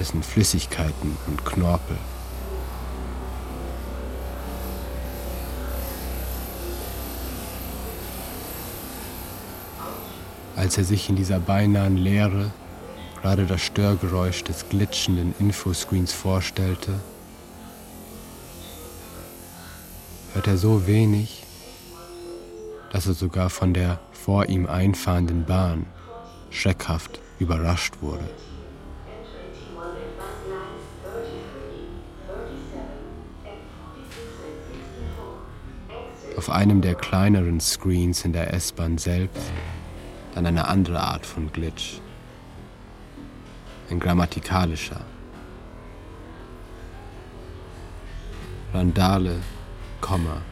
dessen 0.00 0.22
Flüssigkeiten 0.22 1.16
und 1.26 1.44
Knorpel 1.44 1.96
als 10.56 10.78
er 10.78 10.84
sich 10.84 11.10
in 11.10 11.16
dieser 11.16 11.38
beinahen 11.38 11.98
Leere 11.98 12.50
gerade 13.20 13.44
das 13.44 13.60
Störgeräusch 13.60 14.42
des 14.42 14.68
glitschenden 14.68 15.34
Infoscreens 15.38 16.12
vorstellte, 16.12 16.98
hört 20.32 20.46
er 20.46 20.56
so 20.56 20.86
wenig, 20.86 21.44
dass 22.90 23.06
er 23.06 23.14
sogar 23.14 23.50
von 23.50 23.74
der 23.74 24.00
vor 24.12 24.48
ihm 24.48 24.66
einfahrenden 24.66 25.44
Bahn 25.44 25.86
schreckhaft 26.50 27.20
überrascht 27.38 27.94
wurde. 28.00 28.28
Auf 36.36 36.50
einem 36.50 36.80
der 36.80 36.94
kleineren 36.94 37.60
Screens 37.60 38.24
in 38.24 38.32
der 38.32 38.54
S-Bahn 38.54 38.98
selbst 38.98 39.50
dann 40.36 40.46
eine 40.46 40.68
andere 40.68 41.00
Art 41.00 41.24
von 41.24 41.50
Glitch. 41.50 41.98
Ein 43.90 43.98
grammatikalischer. 43.98 45.00
Randale, 48.74 49.36
Komma, 50.02 50.42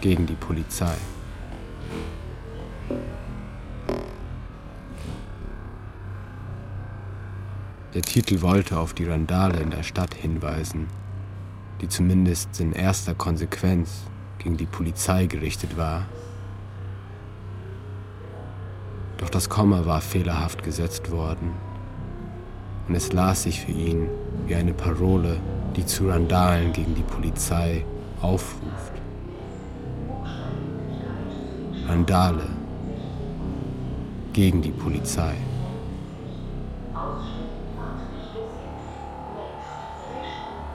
gegen 0.00 0.26
die 0.26 0.34
Polizei. 0.34 0.96
Der 7.94 8.02
Titel 8.02 8.40
wollte 8.42 8.80
auf 8.80 8.94
die 8.94 9.04
Randale 9.04 9.60
in 9.60 9.70
der 9.70 9.84
Stadt 9.84 10.14
hinweisen, 10.14 10.88
die 11.80 11.88
zumindest 11.88 12.58
in 12.58 12.72
erster 12.72 13.14
Konsequenz 13.14 14.02
gegen 14.38 14.56
die 14.56 14.66
Polizei 14.66 15.26
gerichtet 15.26 15.76
war 15.76 16.06
doch 19.18 19.28
das 19.28 19.48
Komma 19.48 19.84
war 19.84 20.00
fehlerhaft 20.00 20.62
gesetzt 20.62 21.10
worden. 21.10 21.52
Und 22.88 22.94
es 22.94 23.12
las 23.12 23.42
sich 23.42 23.60
für 23.60 23.72
ihn 23.72 24.08
wie 24.46 24.54
eine 24.54 24.72
Parole, 24.72 25.38
die 25.76 25.84
zu 25.84 26.08
Randalen 26.08 26.72
gegen 26.72 26.94
die 26.94 27.02
Polizei 27.02 27.84
aufruft. 28.22 28.92
Randale 31.86 32.46
gegen 34.32 34.62
die 34.62 34.70
Polizei. 34.70 35.34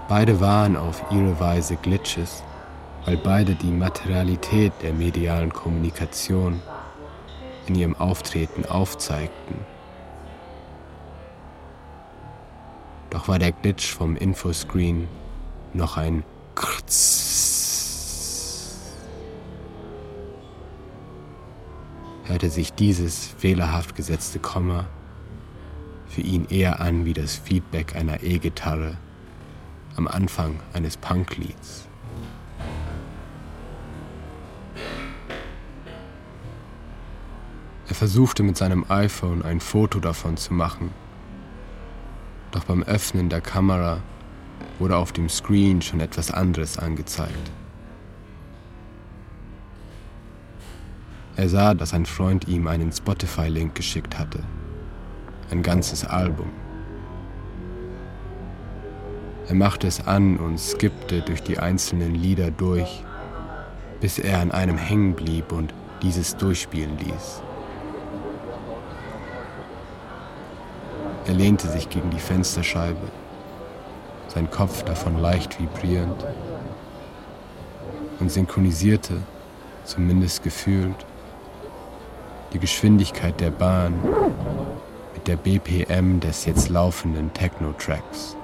Beide 0.10 0.40
waren 0.42 0.76
auf 0.76 1.02
ihre 1.12 1.40
Weise 1.40 1.76
Glitches, 1.78 2.44
weil 3.06 3.18
beide 3.18 3.56
die 3.56 3.72
Materialität 3.72 4.74
der 4.82 4.94
medialen 4.94 5.52
Kommunikation 5.52 6.62
in 7.68 7.76
ihrem 7.76 7.96
Auftreten 7.96 8.66
aufzeigten. 8.66 9.56
Doch 13.10 13.28
war 13.28 13.40
der 13.40 13.52
Glitch 13.52 13.94
vom 13.94 14.16
Infoscreen 14.16 15.08
noch 15.74 15.98
ein 15.98 16.24
Krtz. 16.56 17.20
Hörte 22.26 22.50
sich 22.50 22.74
dieses 22.74 23.28
fehlerhaft 23.28 23.96
gesetzte 23.96 24.40
Komma 24.40 24.88
für 26.08 26.22
ihn 26.22 26.46
eher 26.50 26.80
an 26.80 27.06
wie 27.06 27.14
das 27.14 27.36
Feedback 27.36 27.96
einer 27.96 28.24
E-Gitarre 28.24 28.98
am 29.96 30.08
Anfang 30.08 30.60
eines 30.74 30.98
Punklieds. 30.98 31.88
Er 37.88 37.96
versuchte 37.96 38.44
mit 38.44 38.56
seinem 38.56 38.86
iPhone 38.88 39.44
ein 39.44 39.60
Foto 39.60 40.00
davon 40.00 40.38
zu 40.38 40.54
machen. 40.54 40.92
Doch 42.52 42.64
beim 42.64 42.84
Öffnen 42.84 43.30
der 43.30 43.42
Kamera 43.42 44.02
wurde 44.80 44.96
auf 44.96 45.12
dem 45.12 45.28
Screen 45.28 45.82
schon 45.82 46.00
etwas 46.00 46.32
anderes 46.32 46.78
angezeigt. 46.78 47.52
Er 51.36 51.50
sah, 51.50 51.74
dass 51.74 51.94
ein 51.94 52.06
Freund 52.06 52.48
ihm 52.48 52.68
einen 52.68 52.92
Spotify-Link 52.92 53.76
geschickt 53.76 54.18
hatte. 54.18 54.40
Ein 55.52 55.62
ganzes 55.62 56.06
Album. 56.06 56.50
Er 59.48 59.56
machte 59.56 59.88
es 59.88 60.06
an 60.08 60.38
und 60.38 60.58
skippte 60.58 61.22
durch 61.22 61.44
die 61.44 61.60
einzelnen 61.60 62.16
Lieder 62.16 62.50
durch, 62.50 63.04
bis 64.00 64.20
er 64.20 64.40
an 64.40 64.52
einem 64.52 64.78
hängen 64.78 65.16
blieb 65.16 65.52
und 65.52 65.74
dieses 66.02 66.38
durchspielen 66.38 66.98
ließ. 67.00 67.42
Er 71.26 71.34
lehnte 71.34 71.70
sich 71.70 71.90
gegen 71.90 72.10
die 72.10 72.20
Fensterscheibe, 72.20 73.08
sein 74.28 74.50
Kopf 74.52 74.84
davon 74.84 75.18
leicht 75.20 75.60
vibrierend, 75.60 76.26
und 78.20 78.32
synchronisierte, 78.32 79.18
zumindest 79.86 80.44
gefühlt, 80.44 80.96
die 82.54 82.60
Geschwindigkeit 82.60 83.40
der 83.40 83.52
Bahn 83.52 83.94
mit 85.14 85.28
der 85.28 85.38
BPM 85.38 86.20
des 86.20 86.46
jetzt 86.46 86.70
laufenden 86.70 87.34
Techno-Tracks. 87.34 88.36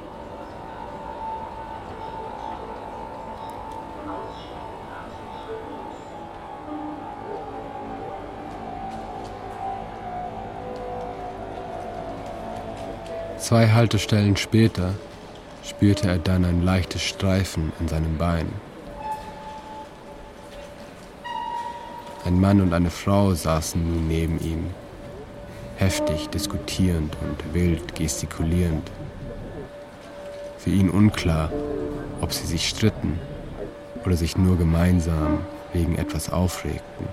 Zwei 13.50 13.68
Haltestellen 13.68 14.38
später 14.38 14.94
spürte 15.64 16.08
er 16.08 16.20
dann 16.20 16.46
ein 16.46 16.62
leichtes 16.62 17.02
Streifen 17.02 17.74
an 17.80 17.88
seinem 17.88 18.16
Bein. 18.16 18.46
Ein 22.26 22.40
Mann 22.40 22.62
und 22.62 22.76
eine 22.76 22.92
Frau 22.92 23.34
saßen 23.34 23.82
nun 23.84 24.08
neben 24.08 24.40
ihm, 24.40 24.68
heftig 25.78 26.30
diskutierend 26.30 27.18
und 27.22 27.56
wild 27.56 27.96
gestikulierend. 27.96 28.88
Für 30.60 30.70
ihn 30.70 30.92
unklar, 30.92 31.52
ob 32.22 32.32
sie 32.34 32.46
sich 32.46 32.70
stritten 32.70 33.20
oder 34.06 34.16
sich 34.16 34.38
nur 34.38 34.60
gemeinsam 34.60 35.40
wegen 35.74 35.98
etwas 35.98 36.32
aufregten. 36.32 37.08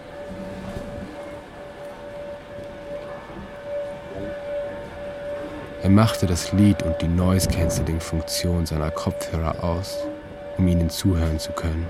Er 5.87 5.93
machte 5.93 6.27
das 6.27 6.51
Lied 6.51 6.83
und 6.83 7.01
die 7.01 7.07
Noise-Canceling-Funktion 7.07 8.67
seiner 8.67 8.91
Kopfhörer 8.91 9.63
aus, 9.63 9.99
um 10.59 10.67
ihnen 10.67 10.91
zuhören 10.91 11.39
zu 11.39 11.53
können. 11.53 11.87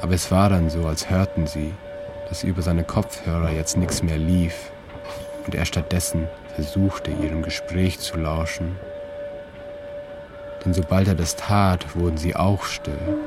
Aber 0.00 0.14
es 0.14 0.30
war 0.30 0.48
dann 0.48 0.70
so, 0.70 0.86
als 0.86 1.10
hörten 1.10 1.48
sie, 1.48 1.74
dass 2.28 2.44
über 2.44 2.62
seine 2.62 2.84
Kopfhörer 2.84 3.50
jetzt 3.50 3.76
nichts 3.76 4.00
mehr 4.04 4.16
lief 4.16 4.70
und 5.44 5.56
er 5.56 5.64
stattdessen 5.64 6.28
versuchte, 6.54 7.10
ihrem 7.10 7.42
Gespräch 7.42 7.98
zu 7.98 8.16
lauschen. 8.16 8.76
Denn 10.64 10.74
sobald 10.74 11.08
er 11.08 11.16
das 11.16 11.34
tat, 11.34 11.96
wurden 11.96 12.16
sie 12.16 12.36
auch 12.36 12.62
still. 12.62 13.18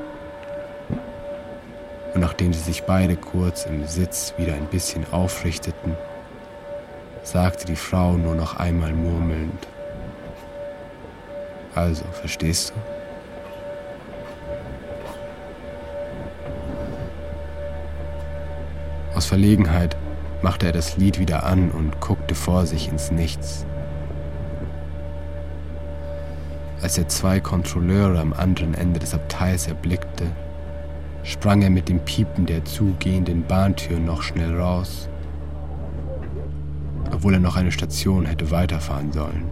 Und 2.14 2.22
nachdem 2.22 2.54
sie 2.54 2.62
sich 2.62 2.84
beide 2.84 3.18
kurz 3.18 3.66
im 3.66 3.86
Sitz 3.86 4.34
wieder 4.38 4.54
ein 4.54 4.68
bisschen 4.68 5.06
aufrichteten, 5.12 5.98
sagte 7.24 7.66
die 7.66 7.76
Frau 7.76 8.14
nur 8.14 8.36
noch 8.36 8.58
einmal 8.58 8.94
murmelnd. 8.94 9.68
Also, 11.76 12.04
verstehst 12.12 12.74
du? 12.74 12.76
Aus 19.16 19.26
Verlegenheit 19.26 19.96
machte 20.42 20.66
er 20.66 20.72
das 20.72 20.98
Lied 20.98 21.20
wieder 21.20 21.44
an 21.44 21.70
und 21.72 22.00
guckte 22.00 22.34
vor 22.34 22.66
sich 22.66 22.90
ins 22.90 23.12
Nichts. 23.12 23.66
Als 26.82 26.98
er 26.98 27.08
zwei 27.08 27.40
Kontrolleure 27.40 28.20
am 28.20 28.34
anderen 28.34 28.74
Ende 28.74 29.00
des 29.00 29.14
Abteils 29.14 29.68
erblickte, 29.68 30.26
sprang 31.24 31.62
er 31.62 31.70
mit 31.70 31.88
dem 31.88 32.00
Piepen 32.00 32.48
der 32.48 32.66
zugehenden 32.66 33.44
Bahntür 33.44 34.00
noch 34.00 34.24
schnell 34.24 34.60
raus 34.60 35.08
obwohl 37.22 37.36
er 37.36 37.40
noch 37.40 37.56
eine 37.56 37.72
Station 37.72 38.26
hätte 38.26 38.50
weiterfahren 38.50 39.12
sollen. 39.12 39.44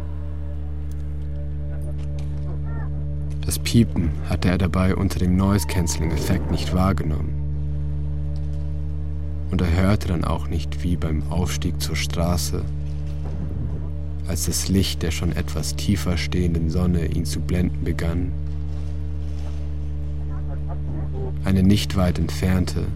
Das 3.46 3.60
Piepen 3.60 4.10
hatte 4.28 4.50
er 4.50 4.58
dabei 4.58 4.96
unter 4.96 5.20
dem 5.20 5.38
Noise-Canceling-Effekt 5.38 6.50
nicht 6.50 6.74
wahrgenommen. 6.74 7.30
Und 9.52 9.62
er 9.62 9.72
hörte 9.72 10.08
dann 10.08 10.24
auch 10.24 10.48
nicht 10.48 10.84
wie 10.84 10.96
beim 10.96 11.22
Aufstieg 11.30 11.80
zur 11.80 11.96
Straße, 11.96 12.66
als 14.28 14.48
das 14.48 14.68
Licht 14.68 15.04
der 15.04 15.12
schon 15.12 15.32
etwas 15.32 15.76
tiefer 15.76 16.18
stehenden 16.18 16.72
Sonne 16.72 17.06
ihn 17.06 17.26
zu 17.26 17.40
blenden 17.40 17.84
begann. 17.84 18.32
Eine 21.46 21.62
nicht 21.62 21.96
weit 21.96 22.18
entfernte, 22.18 22.88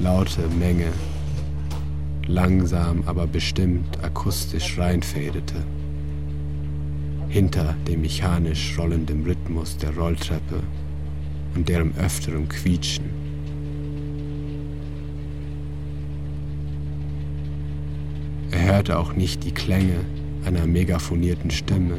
laute 0.00 0.48
Menge 0.58 0.86
langsam 2.26 3.02
aber 3.06 3.26
bestimmt 3.26 4.02
akustisch 4.02 4.78
reinfädete. 4.78 5.64
Hinter 7.28 7.74
dem 7.88 8.02
mechanisch 8.02 8.78
rollenden 8.78 9.24
Rhythmus 9.24 9.76
der 9.76 9.94
Rolltreppe 9.96 10.62
und 11.54 11.68
deren 11.68 11.96
öfterem 11.96 12.48
Quietschen. 12.48 13.04
Er 18.50 18.62
hörte 18.62 18.98
auch 18.98 19.14
nicht 19.14 19.44
die 19.44 19.52
Klänge 19.52 20.00
einer 20.44 20.66
megaphonierten 20.66 21.50
Stimme 21.50 21.98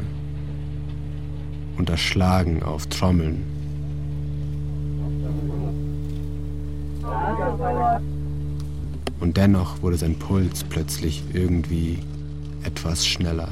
und 1.77 1.89
das 1.89 1.99
Schlagen 1.99 2.63
auf 2.63 2.87
Trommeln. 2.87 3.54
Und 9.25 9.37
dennoch 9.37 9.81
wurde 9.81 9.97
sein 9.97 10.19
Puls 10.19 10.63
plötzlich 10.63 11.23
irgendwie 11.33 11.97
etwas 12.63 13.07
schneller. 13.07 13.47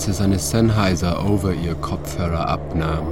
Als 0.00 0.08
er 0.08 0.14
seine 0.14 0.38
Sennheiser 0.38 1.28
Over-Ear-Kopfhörer 1.28 2.48
abnahm, 2.48 3.08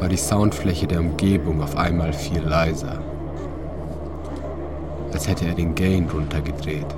war 0.00 0.08
die 0.08 0.16
Soundfläche 0.16 0.88
der 0.88 0.98
Umgebung 0.98 1.62
auf 1.62 1.76
einmal 1.76 2.12
viel 2.12 2.40
leiser, 2.40 2.98
als 5.12 5.28
hätte 5.28 5.46
er 5.46 5.54
den 5.54 5.76
Gain 5.76 6.08
runtergedreht. 6.12 6.88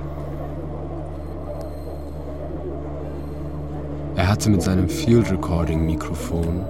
Er 4.15 4.27
hatte 4.27 4.49
mit 4.49 4.63
seinem 4.63 4.89
Field 4.89 5.31
Recording 5.31 5.85
Mikrofon 5.85 6.65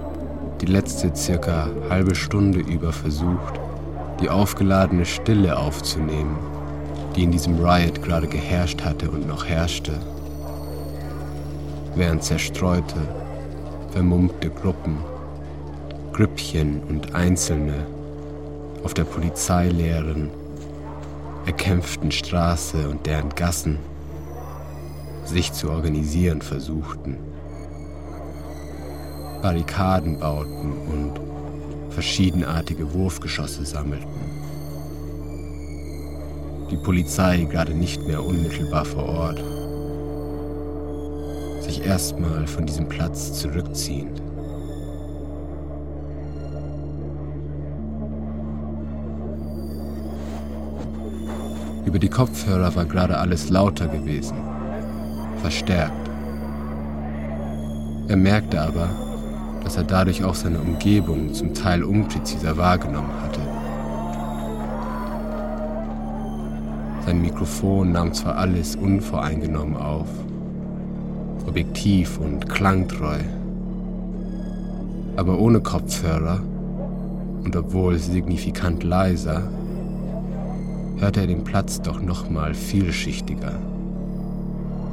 die 0.60 0.66
letzte 0.66 1.16
circa 1.16 1.70
halbe 1.88 2.14
Stunde 2.14 2.58
über 2.58 2.92
versucht, 2.92 3.58
die 4.20 4.28
aufgeladene 4.28 5.06
Stille 5.06 5.56
aufzunehmen, 5.56 6.36
die 7.16 7.22
in 7.22 7.30
diesem 7.30 7.58
Riot 7.58 8.02
gerade 8.02 8.26
geherrscht 8.26 8.84
hatte 8.84 9.10
und 9.10 9.26
noch 9.26 9.46
herrschte 9.46 9.98
während 11.96 12.22
zerstreute, 12.22 12.96
vermummte 13.90 14.50
Gruppen, 14.50 14.98
Grüppchen 16.12 16.82
und 16.88 17.14
Einzelne 17.14 17.86
auf 18.82 18.94
der 18.94 19.04
polizeileeren, 19.04 20.30
erkämpften 21.46 22.10
Straße 22.10 22.88
und 22.88 23.06
deren 23.06 23.30
Gassen 23.30 23.78
sich 25.24 25.52
zu 25.52 25.70
organisieren 25.70 26.42
versuchten, 26.42 27.16
Barrikaden 29.42 30.18
bauten 30.18 30.72
und 30.88 31.20
verschiedenartige 31.90 32.92
Wurfgeschosse 32.92 33.64
sammelten. 33.64 34.08
Die 36.70 36.76
Polizei 36.76 37.46
gerade 37.50 37.74
nicht 37.74 38.06
mehr 38.06 38.24
unmittelbar 38.24 38.84
vor 38.84 39.04
Ort 39.04 39.44
sich 41.74 41.84
erstmal 41.84 42.46
von 42.46 42.66
diesem 42.66 42.88
Platz 42.88 43.32
zurückziehend. 43.40 44.22
Über 51.84 51.98
die 51.98 52.08
Kopfhörer 52.08 52.74
war 52.74 52.84
gerade 52.84 53.18
alles 53.18 53.50
lauter 53.50 53.88
gewesen, 53.88 54.36
verstärkt. 55.40 55.92
Er 58.08 58.16
merkte 58.16 58.60
aber, 58.60 58.88
dass 59.62 59.76
er 59.76 59.84
dadurch 59.84 60.22
auch 60.24 60.34
seine 60.34 60.58
Umgebung 60.58 61.32
zum 61.32 61.54
Teil 61.54 61.82
unpräziser 61.82 62.56
wahrgenommen 62.56 63.12
hatte. 63.22 63.40
Sein 67.06 67.20
Mikrofon 67.20 67.92
nahm 67.92 68.12
zwar 68.12 68.36
alles 68.36 68.76
unvoreingenommen 68.76 69.76
auf, 69.76 70.08
objektiv 71.46 72.18
und 72.18 72.48
klangtreu. 72.48 73.18
Aber 75.16 75.38
ohne 75.38 75.60
Kopfhörer 75.60 76.40
und 77.44 77.54
obwohl 77.56 77.98
signifikant 77.98 78.82
leiser, 78.82 79.42
hörte 80.98 81.20
er 81.20 81.26
den 81.26 81.44
Platz 81.44 81.80
doch 81.82 82.00
nochmal 82.00 82.54
vielschichtiger, 82.54 83.52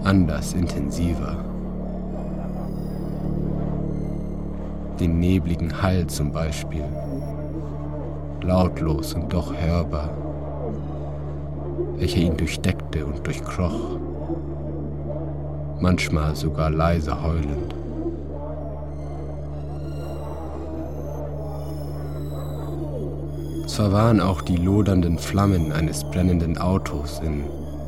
anders 0.03 0.53
intensiver. 0.53 1.37
Den 4.99 5.19
nebligen 5.19 5.81
Hall 5.81 6.05
zum 6.07 6.31
Beispiel, 6.31 6.83
lautlos 8.41 9.13
und 9.13 9.33
doch 9.33 9.53
hörbar, 9.55 10.09
welcher 11.97 12.19
ihn 12.19 12.37
durchdeckte 12.37 13.05
und 13.05 13.25
durchkroch 13.25 13.97
manchmal 15.81 16.35
sogar 16.35 16.69
leise 16.69 17.23
heulend. 17.23 17.75
Zwar 23.67 23.91
waren 23.91 24.19
auch 24.19 24.41
die 24.41 24.57
lodernden 24.57 25.17
Flammen 25.17 25.71
eines 25.71 26.03
brennenden 26.03 26.57
Autos 26.57 27.21
in 27.23 27.43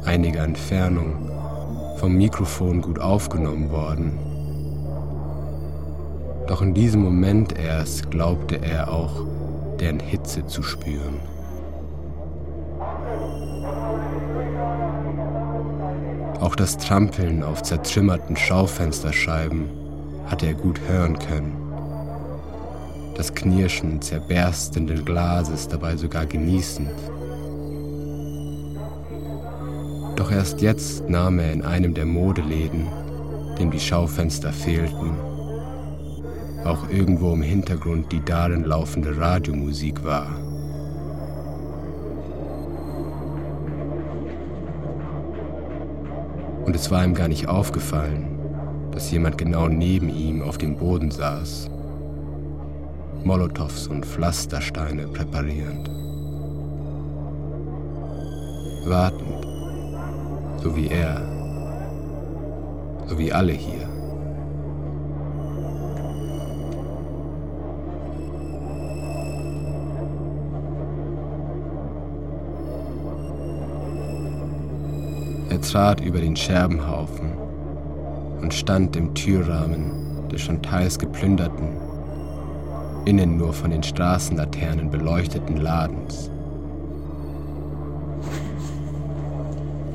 einiger 0.06 0.44
Entfernung 0.44 1.30
vom 1.98 2.16
Mikrofon 2.16 2.82
gut 2.82 3.00
aufgenommen 3.00 3.70
worden, 3.70 4.18
doch 6.48 6.62
in 6.62 6.74
diesem 6.74 7.02
Moment 7.04 7.58
erst 7.58 8.12
glaubte 8.12 8.56
er 8.62 8.92
auch 8.92 9.26
deren 9.80 10.00
Hitze 10.00 10.46
zu 10.46 10.64
spüren. 10.64 11.20
Auch 16.44 16.58
das 16.58 16.78
Trampeln 16.78 17.42
auf 17.42 17.64
zertrümmerten 17.64 18.36
Schaufensterscheiben 18.36 19.70
hatte 20.26 20.48
er 20.48 20.54
gut 20.54 20.78
hören 20.90 21.18
können. 21.18 21.56
Das 23.16 23.34
Knirschen 23.34 24.02
zerberstenden 24.02 25.06
Glases 25.06 25.70
dabei 25.70 25.96
sogar 25.96 26.26
genießend. 26.26 26.92
Doch 30.18 30.34
erst 30.34 30.62
jetzt 30.62 31.08
nahm 31.08 31.40
er 31.40 31.54
in 31.54 31.62
einem 31.62 31.94
der 31.94 32.06
Modeläden, 32.06 32.90
dem 33.58 33.72
die 33.72 33.80
Schaufenster 33.80 34.52
fehlten, 34.52 35.12
auch 36.66 36.90
irgendwo 36.90 37.32
im 37.32 37.42
Hintergrund 37.42 38.12
die 38.12 38.20
darin 38.20 38.66
laufende 38.66 39.16
Radiomusik 39.16 40.04
wahr. 40.04 40.53
Und 46.66 46.76
es 46.76 46.90
war 46.90 47.04
ihm 47.04 47.14
gar 47.14 47.28
nicht 47.28 47.48
aufgefallen, 47.48 48.40
dass 48.92 49.12
jemand 49.12 49.38
genau 49.38 49.68
neben 49.68 50.10
ihm 50.10 50.42
auf 50.42 50.58
dem 50.58 50.78
Boden 50.78 51.12
saß, 51.12 51.70
Molotows 53.24 53.88
und 53.88 54.06
Pflastersteine 54.06 55.08
präparierend. 55.08 55.90
Wartend, 58.86 59.48
so 60.62 60.76
wie 60.76 60.88
er, 60.88 61.22
so 63.08 63.18
wie 63.18 63.32
alle 63.32 63.54
hier. 63.54 63.93
Trat 75.72 76.02
über 76.02 76.20
den 76.20 76.36
Scherbenhaufen 76.36 77.32
und 78.42 78.54
stand 78.54 78.96
im 78.96 79.14
Türrahmen 79.14 79.92
des 80.30 80.42
schon 80.42 80.62
teils 80.62 81.00
geplünderten, 81.00 81.70
innen 83.06 83.38
nur 83.38 83.54
von 83.54 83.72
den 83.72 83.84
Straßenlaternen 83.84 84.90
beleuchteten 84.90 85.58
Ladens. 85.58 86.30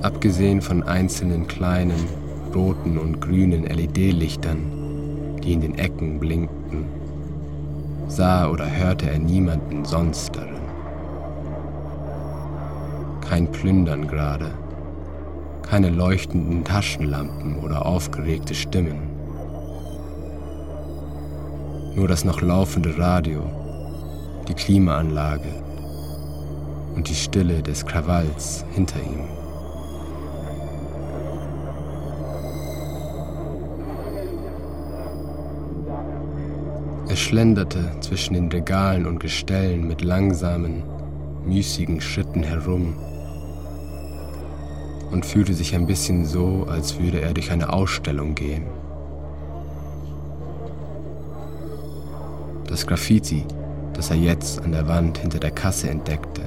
Abgesehen 0.03 0.63
von 0.63 0.83
einzelnen 0.85 1.47
kleinen, 1.47 2.07
roten 2.55 2.99
und 2.99 3.21
grünen 3.21 3.65
LED-Lichtern, 3.65 5.39
die 5.43 5.53
in 5.53 5.61
den 5.61 5.79
Ecken 5.79 6.19
blinkten, 6.19 6.87
sah 8.07 8.49
oder 8.49 8.71
hörte 8.71 9.11
er 9.11 9.19
niemanden 9.19 9.85
sonst 9.85 10.35
darin. 10.35 10.55
Kein 13.21 13.51
Plündern 13.53 14.09
gerade 14.09 14.53
keine 15.69 15.91
leuchtenden 15.91 16.65
Taschenlampen 16.65 17.59
oder 17.59 17.85
aufgeregte 17.85 18.55
Stimmen. 18.55 19.11
Nur 21.95 22.09
das 22.09 22.25
noch 22.25 22.41
laufende 22.41 22.97
Radio, 22.97 23.43
die 24.49 24.55
Klimaanlage 24.55 25.63
und 26.95 27.09
die 27.09 27.15
Stille 27.15 27.63
des 27.63 27.85
Krawalls 27.85 28.65
hinter 28.73 28.99
ihm. 29.01 29.29
Er 37.09 37.17
schlenderte 37.17 37.91
zwischen 38.01 38.35
den 38.35 38.51
Regalen 38.51 39.07
und 39.07 39.19
Gestellen 39.19 39.87
mit 39.87 40.03
langsamen, 40.03 40.83
müßigen 41.45 42.01
Schritten 42.01 42.43
herum 42.43 42.95
und 45.11 45.25
fühlte 45.25 45.55
sich 45.55 45.75
ein 45.75 45.87
bisschen 45.87 46.25
so, 46.27 46.67
als 46.69 46.99
würde 46.99 47.21
er 47.21 47.33
durch 47.33 47.51
eine 47.51 47.73
Ausstellung 47.73 48.35
gehen. 48.35 48.67
Das 52.67 52.87
Graffiti, 52.87 53.45
das 53.95 54.11
er 54.11 54.17
jetzt 54.17 54.63
an 54.63 54.73
der 54.73 54.87
Wand 54.89 55.19
hinter 55.19 55.39
der 55.39 55.51
Kasse 55.51 55.89
entdeckte, 55.89 56.43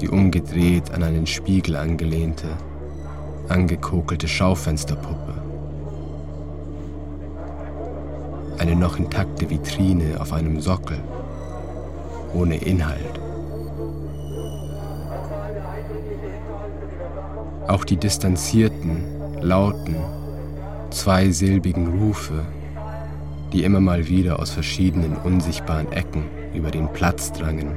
die 0.00 0.08
umgedreht 0.08 0.92
an 0.92 1.02
einen 1.02 1.26
Spiegel 1.26 1.76
angelehnte, 1.76 2.48
angekokelte 3.48 4.28
Schaufensterpuppe, 4.28 5.34
eine 8.58 8.76
noch 8.76 8.98
intakte 8.98 9.48
Vitrine 9.48 10.20
auf 10.20 10.32
einem 10.32 10.60
Sockel, 10.60 10.98
ohne 12.34 12.56
Inhalt. 12.56 13.20
Auch 17.68 17.84
die 17.84 17.98
distanzierten, 17.98 19.04
lauten, 19.42 19.96
zweisilbigen 20.88 22.00
Rufe, 22.00 22.46
die 23.52 23.62
immer 23.62 23.80
mal 23.80 24.08
wieder 24.08 24.38
aus 24.38 24.50
verschiedenen 24.50 25.16
unsichtbaren 25.16 25.92
Ecken 25.92 26.24
über 26.54 26.70
den 26.70 26.90
Platz 26.94 27.30
drangen, 27.30 27.72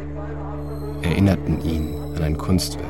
erinnerten 1.02 1.62
ihn 1.66 1.94
an 2.16 2.24
ein 2.24 2.38
Kunstwerk. 2.38 2.88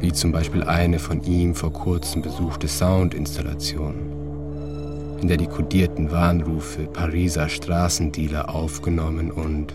Wie 0.00 0.12
zum 0.12 0.32
Beispiel 0.32 0.64
eine 0.64 0.98
von 0.98 1.22
ihm 1.22 1.54
vor 1.54 1.72
kurzem 1.72 2.20
besuchte 2.20 2.68
Soundinstallation, 2.68 5.18
in 5.22 5.28
der 5.28 5.38
die 5.38 5.46
kodierten 5.46 6.10
Warnrufe 6.10 6.88
Pariser 6.88 7.48
Straßendealer 7.48 8.54
aufgenommen 8.54 9.30
und 9.30 9.72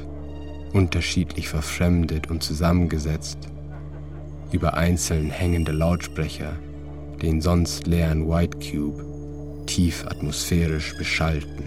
unterschiedlich 0.72 1.50
verfremdet 1.50 2.30
und 2.30 2.44
zusammengesetzt 2.44 3.50
über 4.52 4.76
einzeln 4.76 5.30
hängende 5.30 5.72
Lautsprecher 5.72 6.58
den 7.22 7.40
sonst 7.40 7.86
leeren 7.86 8.28
White 8.28 8.58
Cube 8.58 9.06
tief 9.68 10.06
atmosphärisch 10.08 10.98
beschallten. 10.98 11.64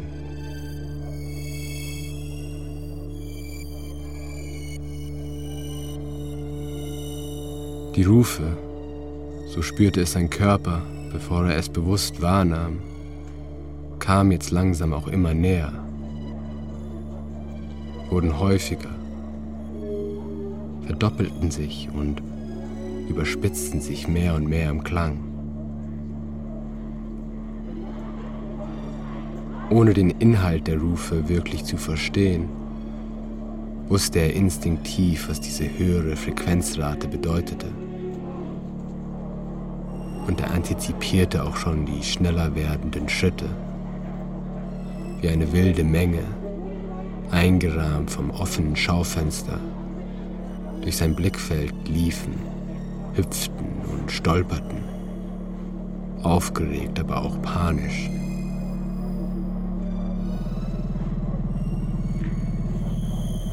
Die 7.95 8.03
Rufe, 8.03 8.57
so 9.55 9.63
spürte 9.63 10.01
es 10.01 10.13
sein 10.13 10.29
Körper, 10.29 10.83
bevor 11.13 11.47
er 11.47 11.57
es 11.57 11.69
bewusst 11.69 12.21
wahrnahm, 12.21 12.81
kamen 14.01 14.33
jetzt 14.33 14.51
langsam 14.51 14.93
auch 14.93 15.07
immer 15.07 15.33
näher, 15.33 15.73
wurden 18.11 18.37
häufiger, 18.41 18.91
verdoppelten 20.87 21.53
sich 21.53 21.89
und 21.95 22.21
überspitzten 23.09 23.81
sich 23.81 24.09
mehr 24.09 24.35
und 24.35 24.49
mehr 24.49 24.71
im 24.71 24.83
Klang. 24.83 25.19
Ohne 29.71 29.95
den 29.95 30.11
Inhalt 30.11 30.67
der 30.67 30.79
Rufe 30.79 31.29
wirklich 31.29 31.65
zu 31.65 31.77
verstehen, 31.77 32.49
wusste 33.89 34.21
er 34.21 34.35
instinktiv, 34.35 35.29
was 35.29 35.41
diese 35.41 35.65
höhere 35.65 36.17
Frequenzrate 36.17 37.09
bedeutete. 37.09 37.67
Und 40.27 40.41
er 40.41 40.53
antizipierte 40.53 41.45
auch 41.45 41.57
schon 41.57 41.87
die 41.87 42.03
schneller 42.03 42.55
werdenden 42.55 43.09
Schritte, 43.09 43.47
wie 45.21 45.29
eine 45.29 45.53
wilde 45.53 45.85
Menge, 45.85 46.23
eingerahmt 47.31 48.11
vom 48.11 48.31
offenen 48.31 48.77
Schaufenster, 48.77 49.59
durch 50.83 50.97
sein 50.97 51.15
Blickfeld 51.15 51.75
liefen, 51.89 52.35
hüpften 53.15 53.67
und 53.91 54.11
stolperten, 54.11 54.79
aufgeregt, 56.23 56.99
aber 57.01 57.23
auch 57.23 57.41
panisch. 57.43 58.11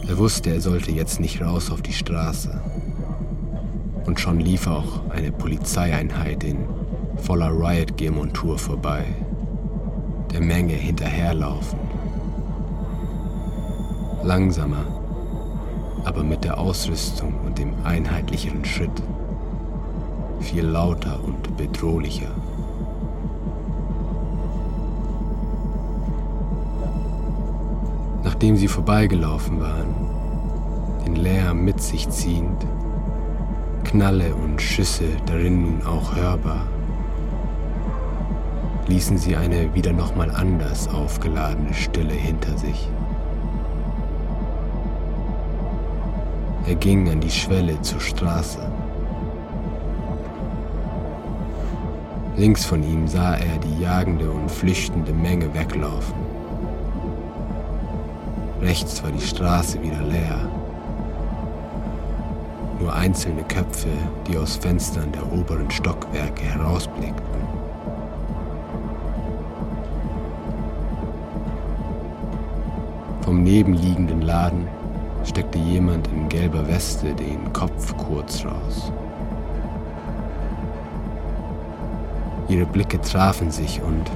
Er 0.07 0.17
wusste, 0.17 0.49
er 0.49 0.61
sollte 0.61 0.91
jetzt 0.91 1.19
nicht 1.19 1.41
raus 1.41 1.71
auf 1.71 1.81
die 1.81 1.93
Straße. 1.93 2.59
Und 4.05 4.19
schon 4.19 4.39
lief 4.39 4.67
auch 4.67 5.09
eine 5.09 5.31
Polizeieinheit 5.31 6.43
in 6.43 6.57
voller 7.15 7.51
Riot-Gear-Montur 7.51 8.57
vorbei, 8.57 9.05
der 10.33 10.41
Menge 10.41 10.73
hinterherlaufend. 10.73 11.81
Langsamer, 14.23 14.85
aber 16.03 16.23
mit 16.23 16.43
der 16.43 16.59
Ausrüstung 16.59 17.39
und 17.45 17.57
dem 17.57 17.73
einheitlicheren 17.85 18.65
Schritt. 18.65 19.01
Viel 20.41 20.65
lauter 20.65 21.19
und 21.23 21.55
bedrohlicher. 21.55 22.31
Nachdem 28.23 28.57
sie 28.57 28.67
vorbeigelaufen 28.67 29.61
waren, 29.61 29.95
den 31.05 31.15
Lärm 31.15 31.63
mit 31.63 31.81
sich 31.81 32.09
ziehend, 32.09 32.65
Knalle 33.83 34.35
und 34.35 34.61
Schüsse 34.61 35.05
darin 35.25 35.61
nun 35.61 35.85
auch 35.85 36.15
hörbar, 36.15 36.65
ließen 38.87 39.17
sie 39.17 39.35
eine 39.35 39.73
wieder 39.73 39.93
nochmal 39.93 40.31
anders 40.31 40.87
aufgeladene 40.89 41.73
Stille 41.73 42.13
hinter 42.13 42.57
sich. 42.57 42.89
Er 46.67 46.75
ging 46.75 47.09
an 47.09 47.21
die 47.21 47.31
Schwelle 47.31 47.81
zur 47.81 47.99
Straße. 47.99 48.59
Links 52.41 52.65
von 52.65 52.81
ihm 52.81 53.07
sah 53.07 53.35
er 53.35 53.59
die 53.59 53.83
jagende 53.83 54.31
und 54.31 54.49
flüchtende 54.49 55.13
Menge 55.13 55.53
weglaufen. 55.53 56.15
Rechts 58.59 59.03
war 59.03 59.11
die 59.11 59.21
Straße 59.21 59.79
wieder 59.83 60.01
leer. 60.01 60.49
Nur 62.79 62.95
einzelne 62.95 63.43
Köpfe, 63.43 63.89
die 64.25 64.39
aus 64.39 64.55
Fenstern 64.55 65.11
der 65.11 65.31
oberen 65.31 65.69
Stockwerke 65.69 66.41
herausblickten. 66.41 67.41
Vom 73.21 73.43
nebenliegenden 73.43 74.23
Laden 74.23 74.67
steckte 75.25 75.59
jemand 75.59 76.07
in 76.07 76.27
gelber 76.27 76.67
Weste 76.67 77.13
den 77.13 77.53
Kopf 77.53 77.95
kurz 77.97 78.43
raus. 78.43 78.91
Ihre 82.51 82.65
Blicke 82.65 82.99
trafen 82.99 83.49
sich 83.49 83.81
und 83.81 84.11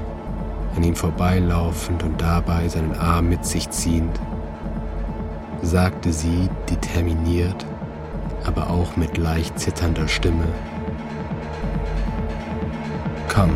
an 0.76 0.84
ihm 0.84 0.96
vorbeilaufend 0.96 2.04
und 2.04 2.20
dabei 2.20 2.68
seinen 2.68 2.94
Arm 2.94 3.30
mit 3.30 3.46
sich 3.46 3.70
ziehend, 3.70 4.20
sagte 5.62 6.12
sie 6.12 6.50
determiniert, 6.70 7.66
aber 8.44 8.70
auch 8.70 8.98
mit 8.98 9.18
leicht 9.18 9.58
zitternder 9.58 10.10
Stimme. 10.10 10.44
Komm. 13.34 13.52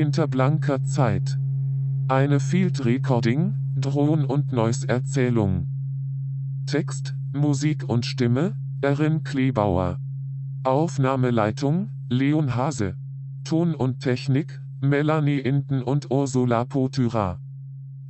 Hinter 0.00 0.28
blanker 0.28 0.82
Zeit. 0.82 1.38
Eine 2.08 2.40
Field 2.40 2.86
Recording, 2.86 3.54
Drohnen 3.76 4.24
und 4.24 4.50
Noise 4.50 4.88
Erzählung. 4.88 5.66
Text, 6.64 7.14
Musik 7.34 7.86
und 7.86 8.06
Stimme, 8.06 8.56
Erin 8.80 9.24
Klebauer. 9.24 9.98
Aufnahmeleitung, 10.64 11.90
Leon 12.08 12.56
Hase. 12.56 12.96
Ton 13.44 13.74
und 13.74 14.00
Technik, 14.00 14.58
Melanie 14.80 15.40
Inden 15.40 15.82
und 15.82 16.10
Ursula 16.10 16.64
Potyra. 16.64 17.38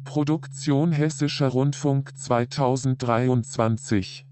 Produktion 0.04 0.92
Hessischer 0.92 1.48
Rundfunk 1.48 2.16
2023 2.16 4.28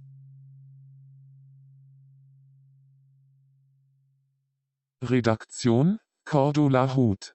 Redaktion, 5.03 5.99
Cordula 6.25 6.95
Huth 6.95 7.35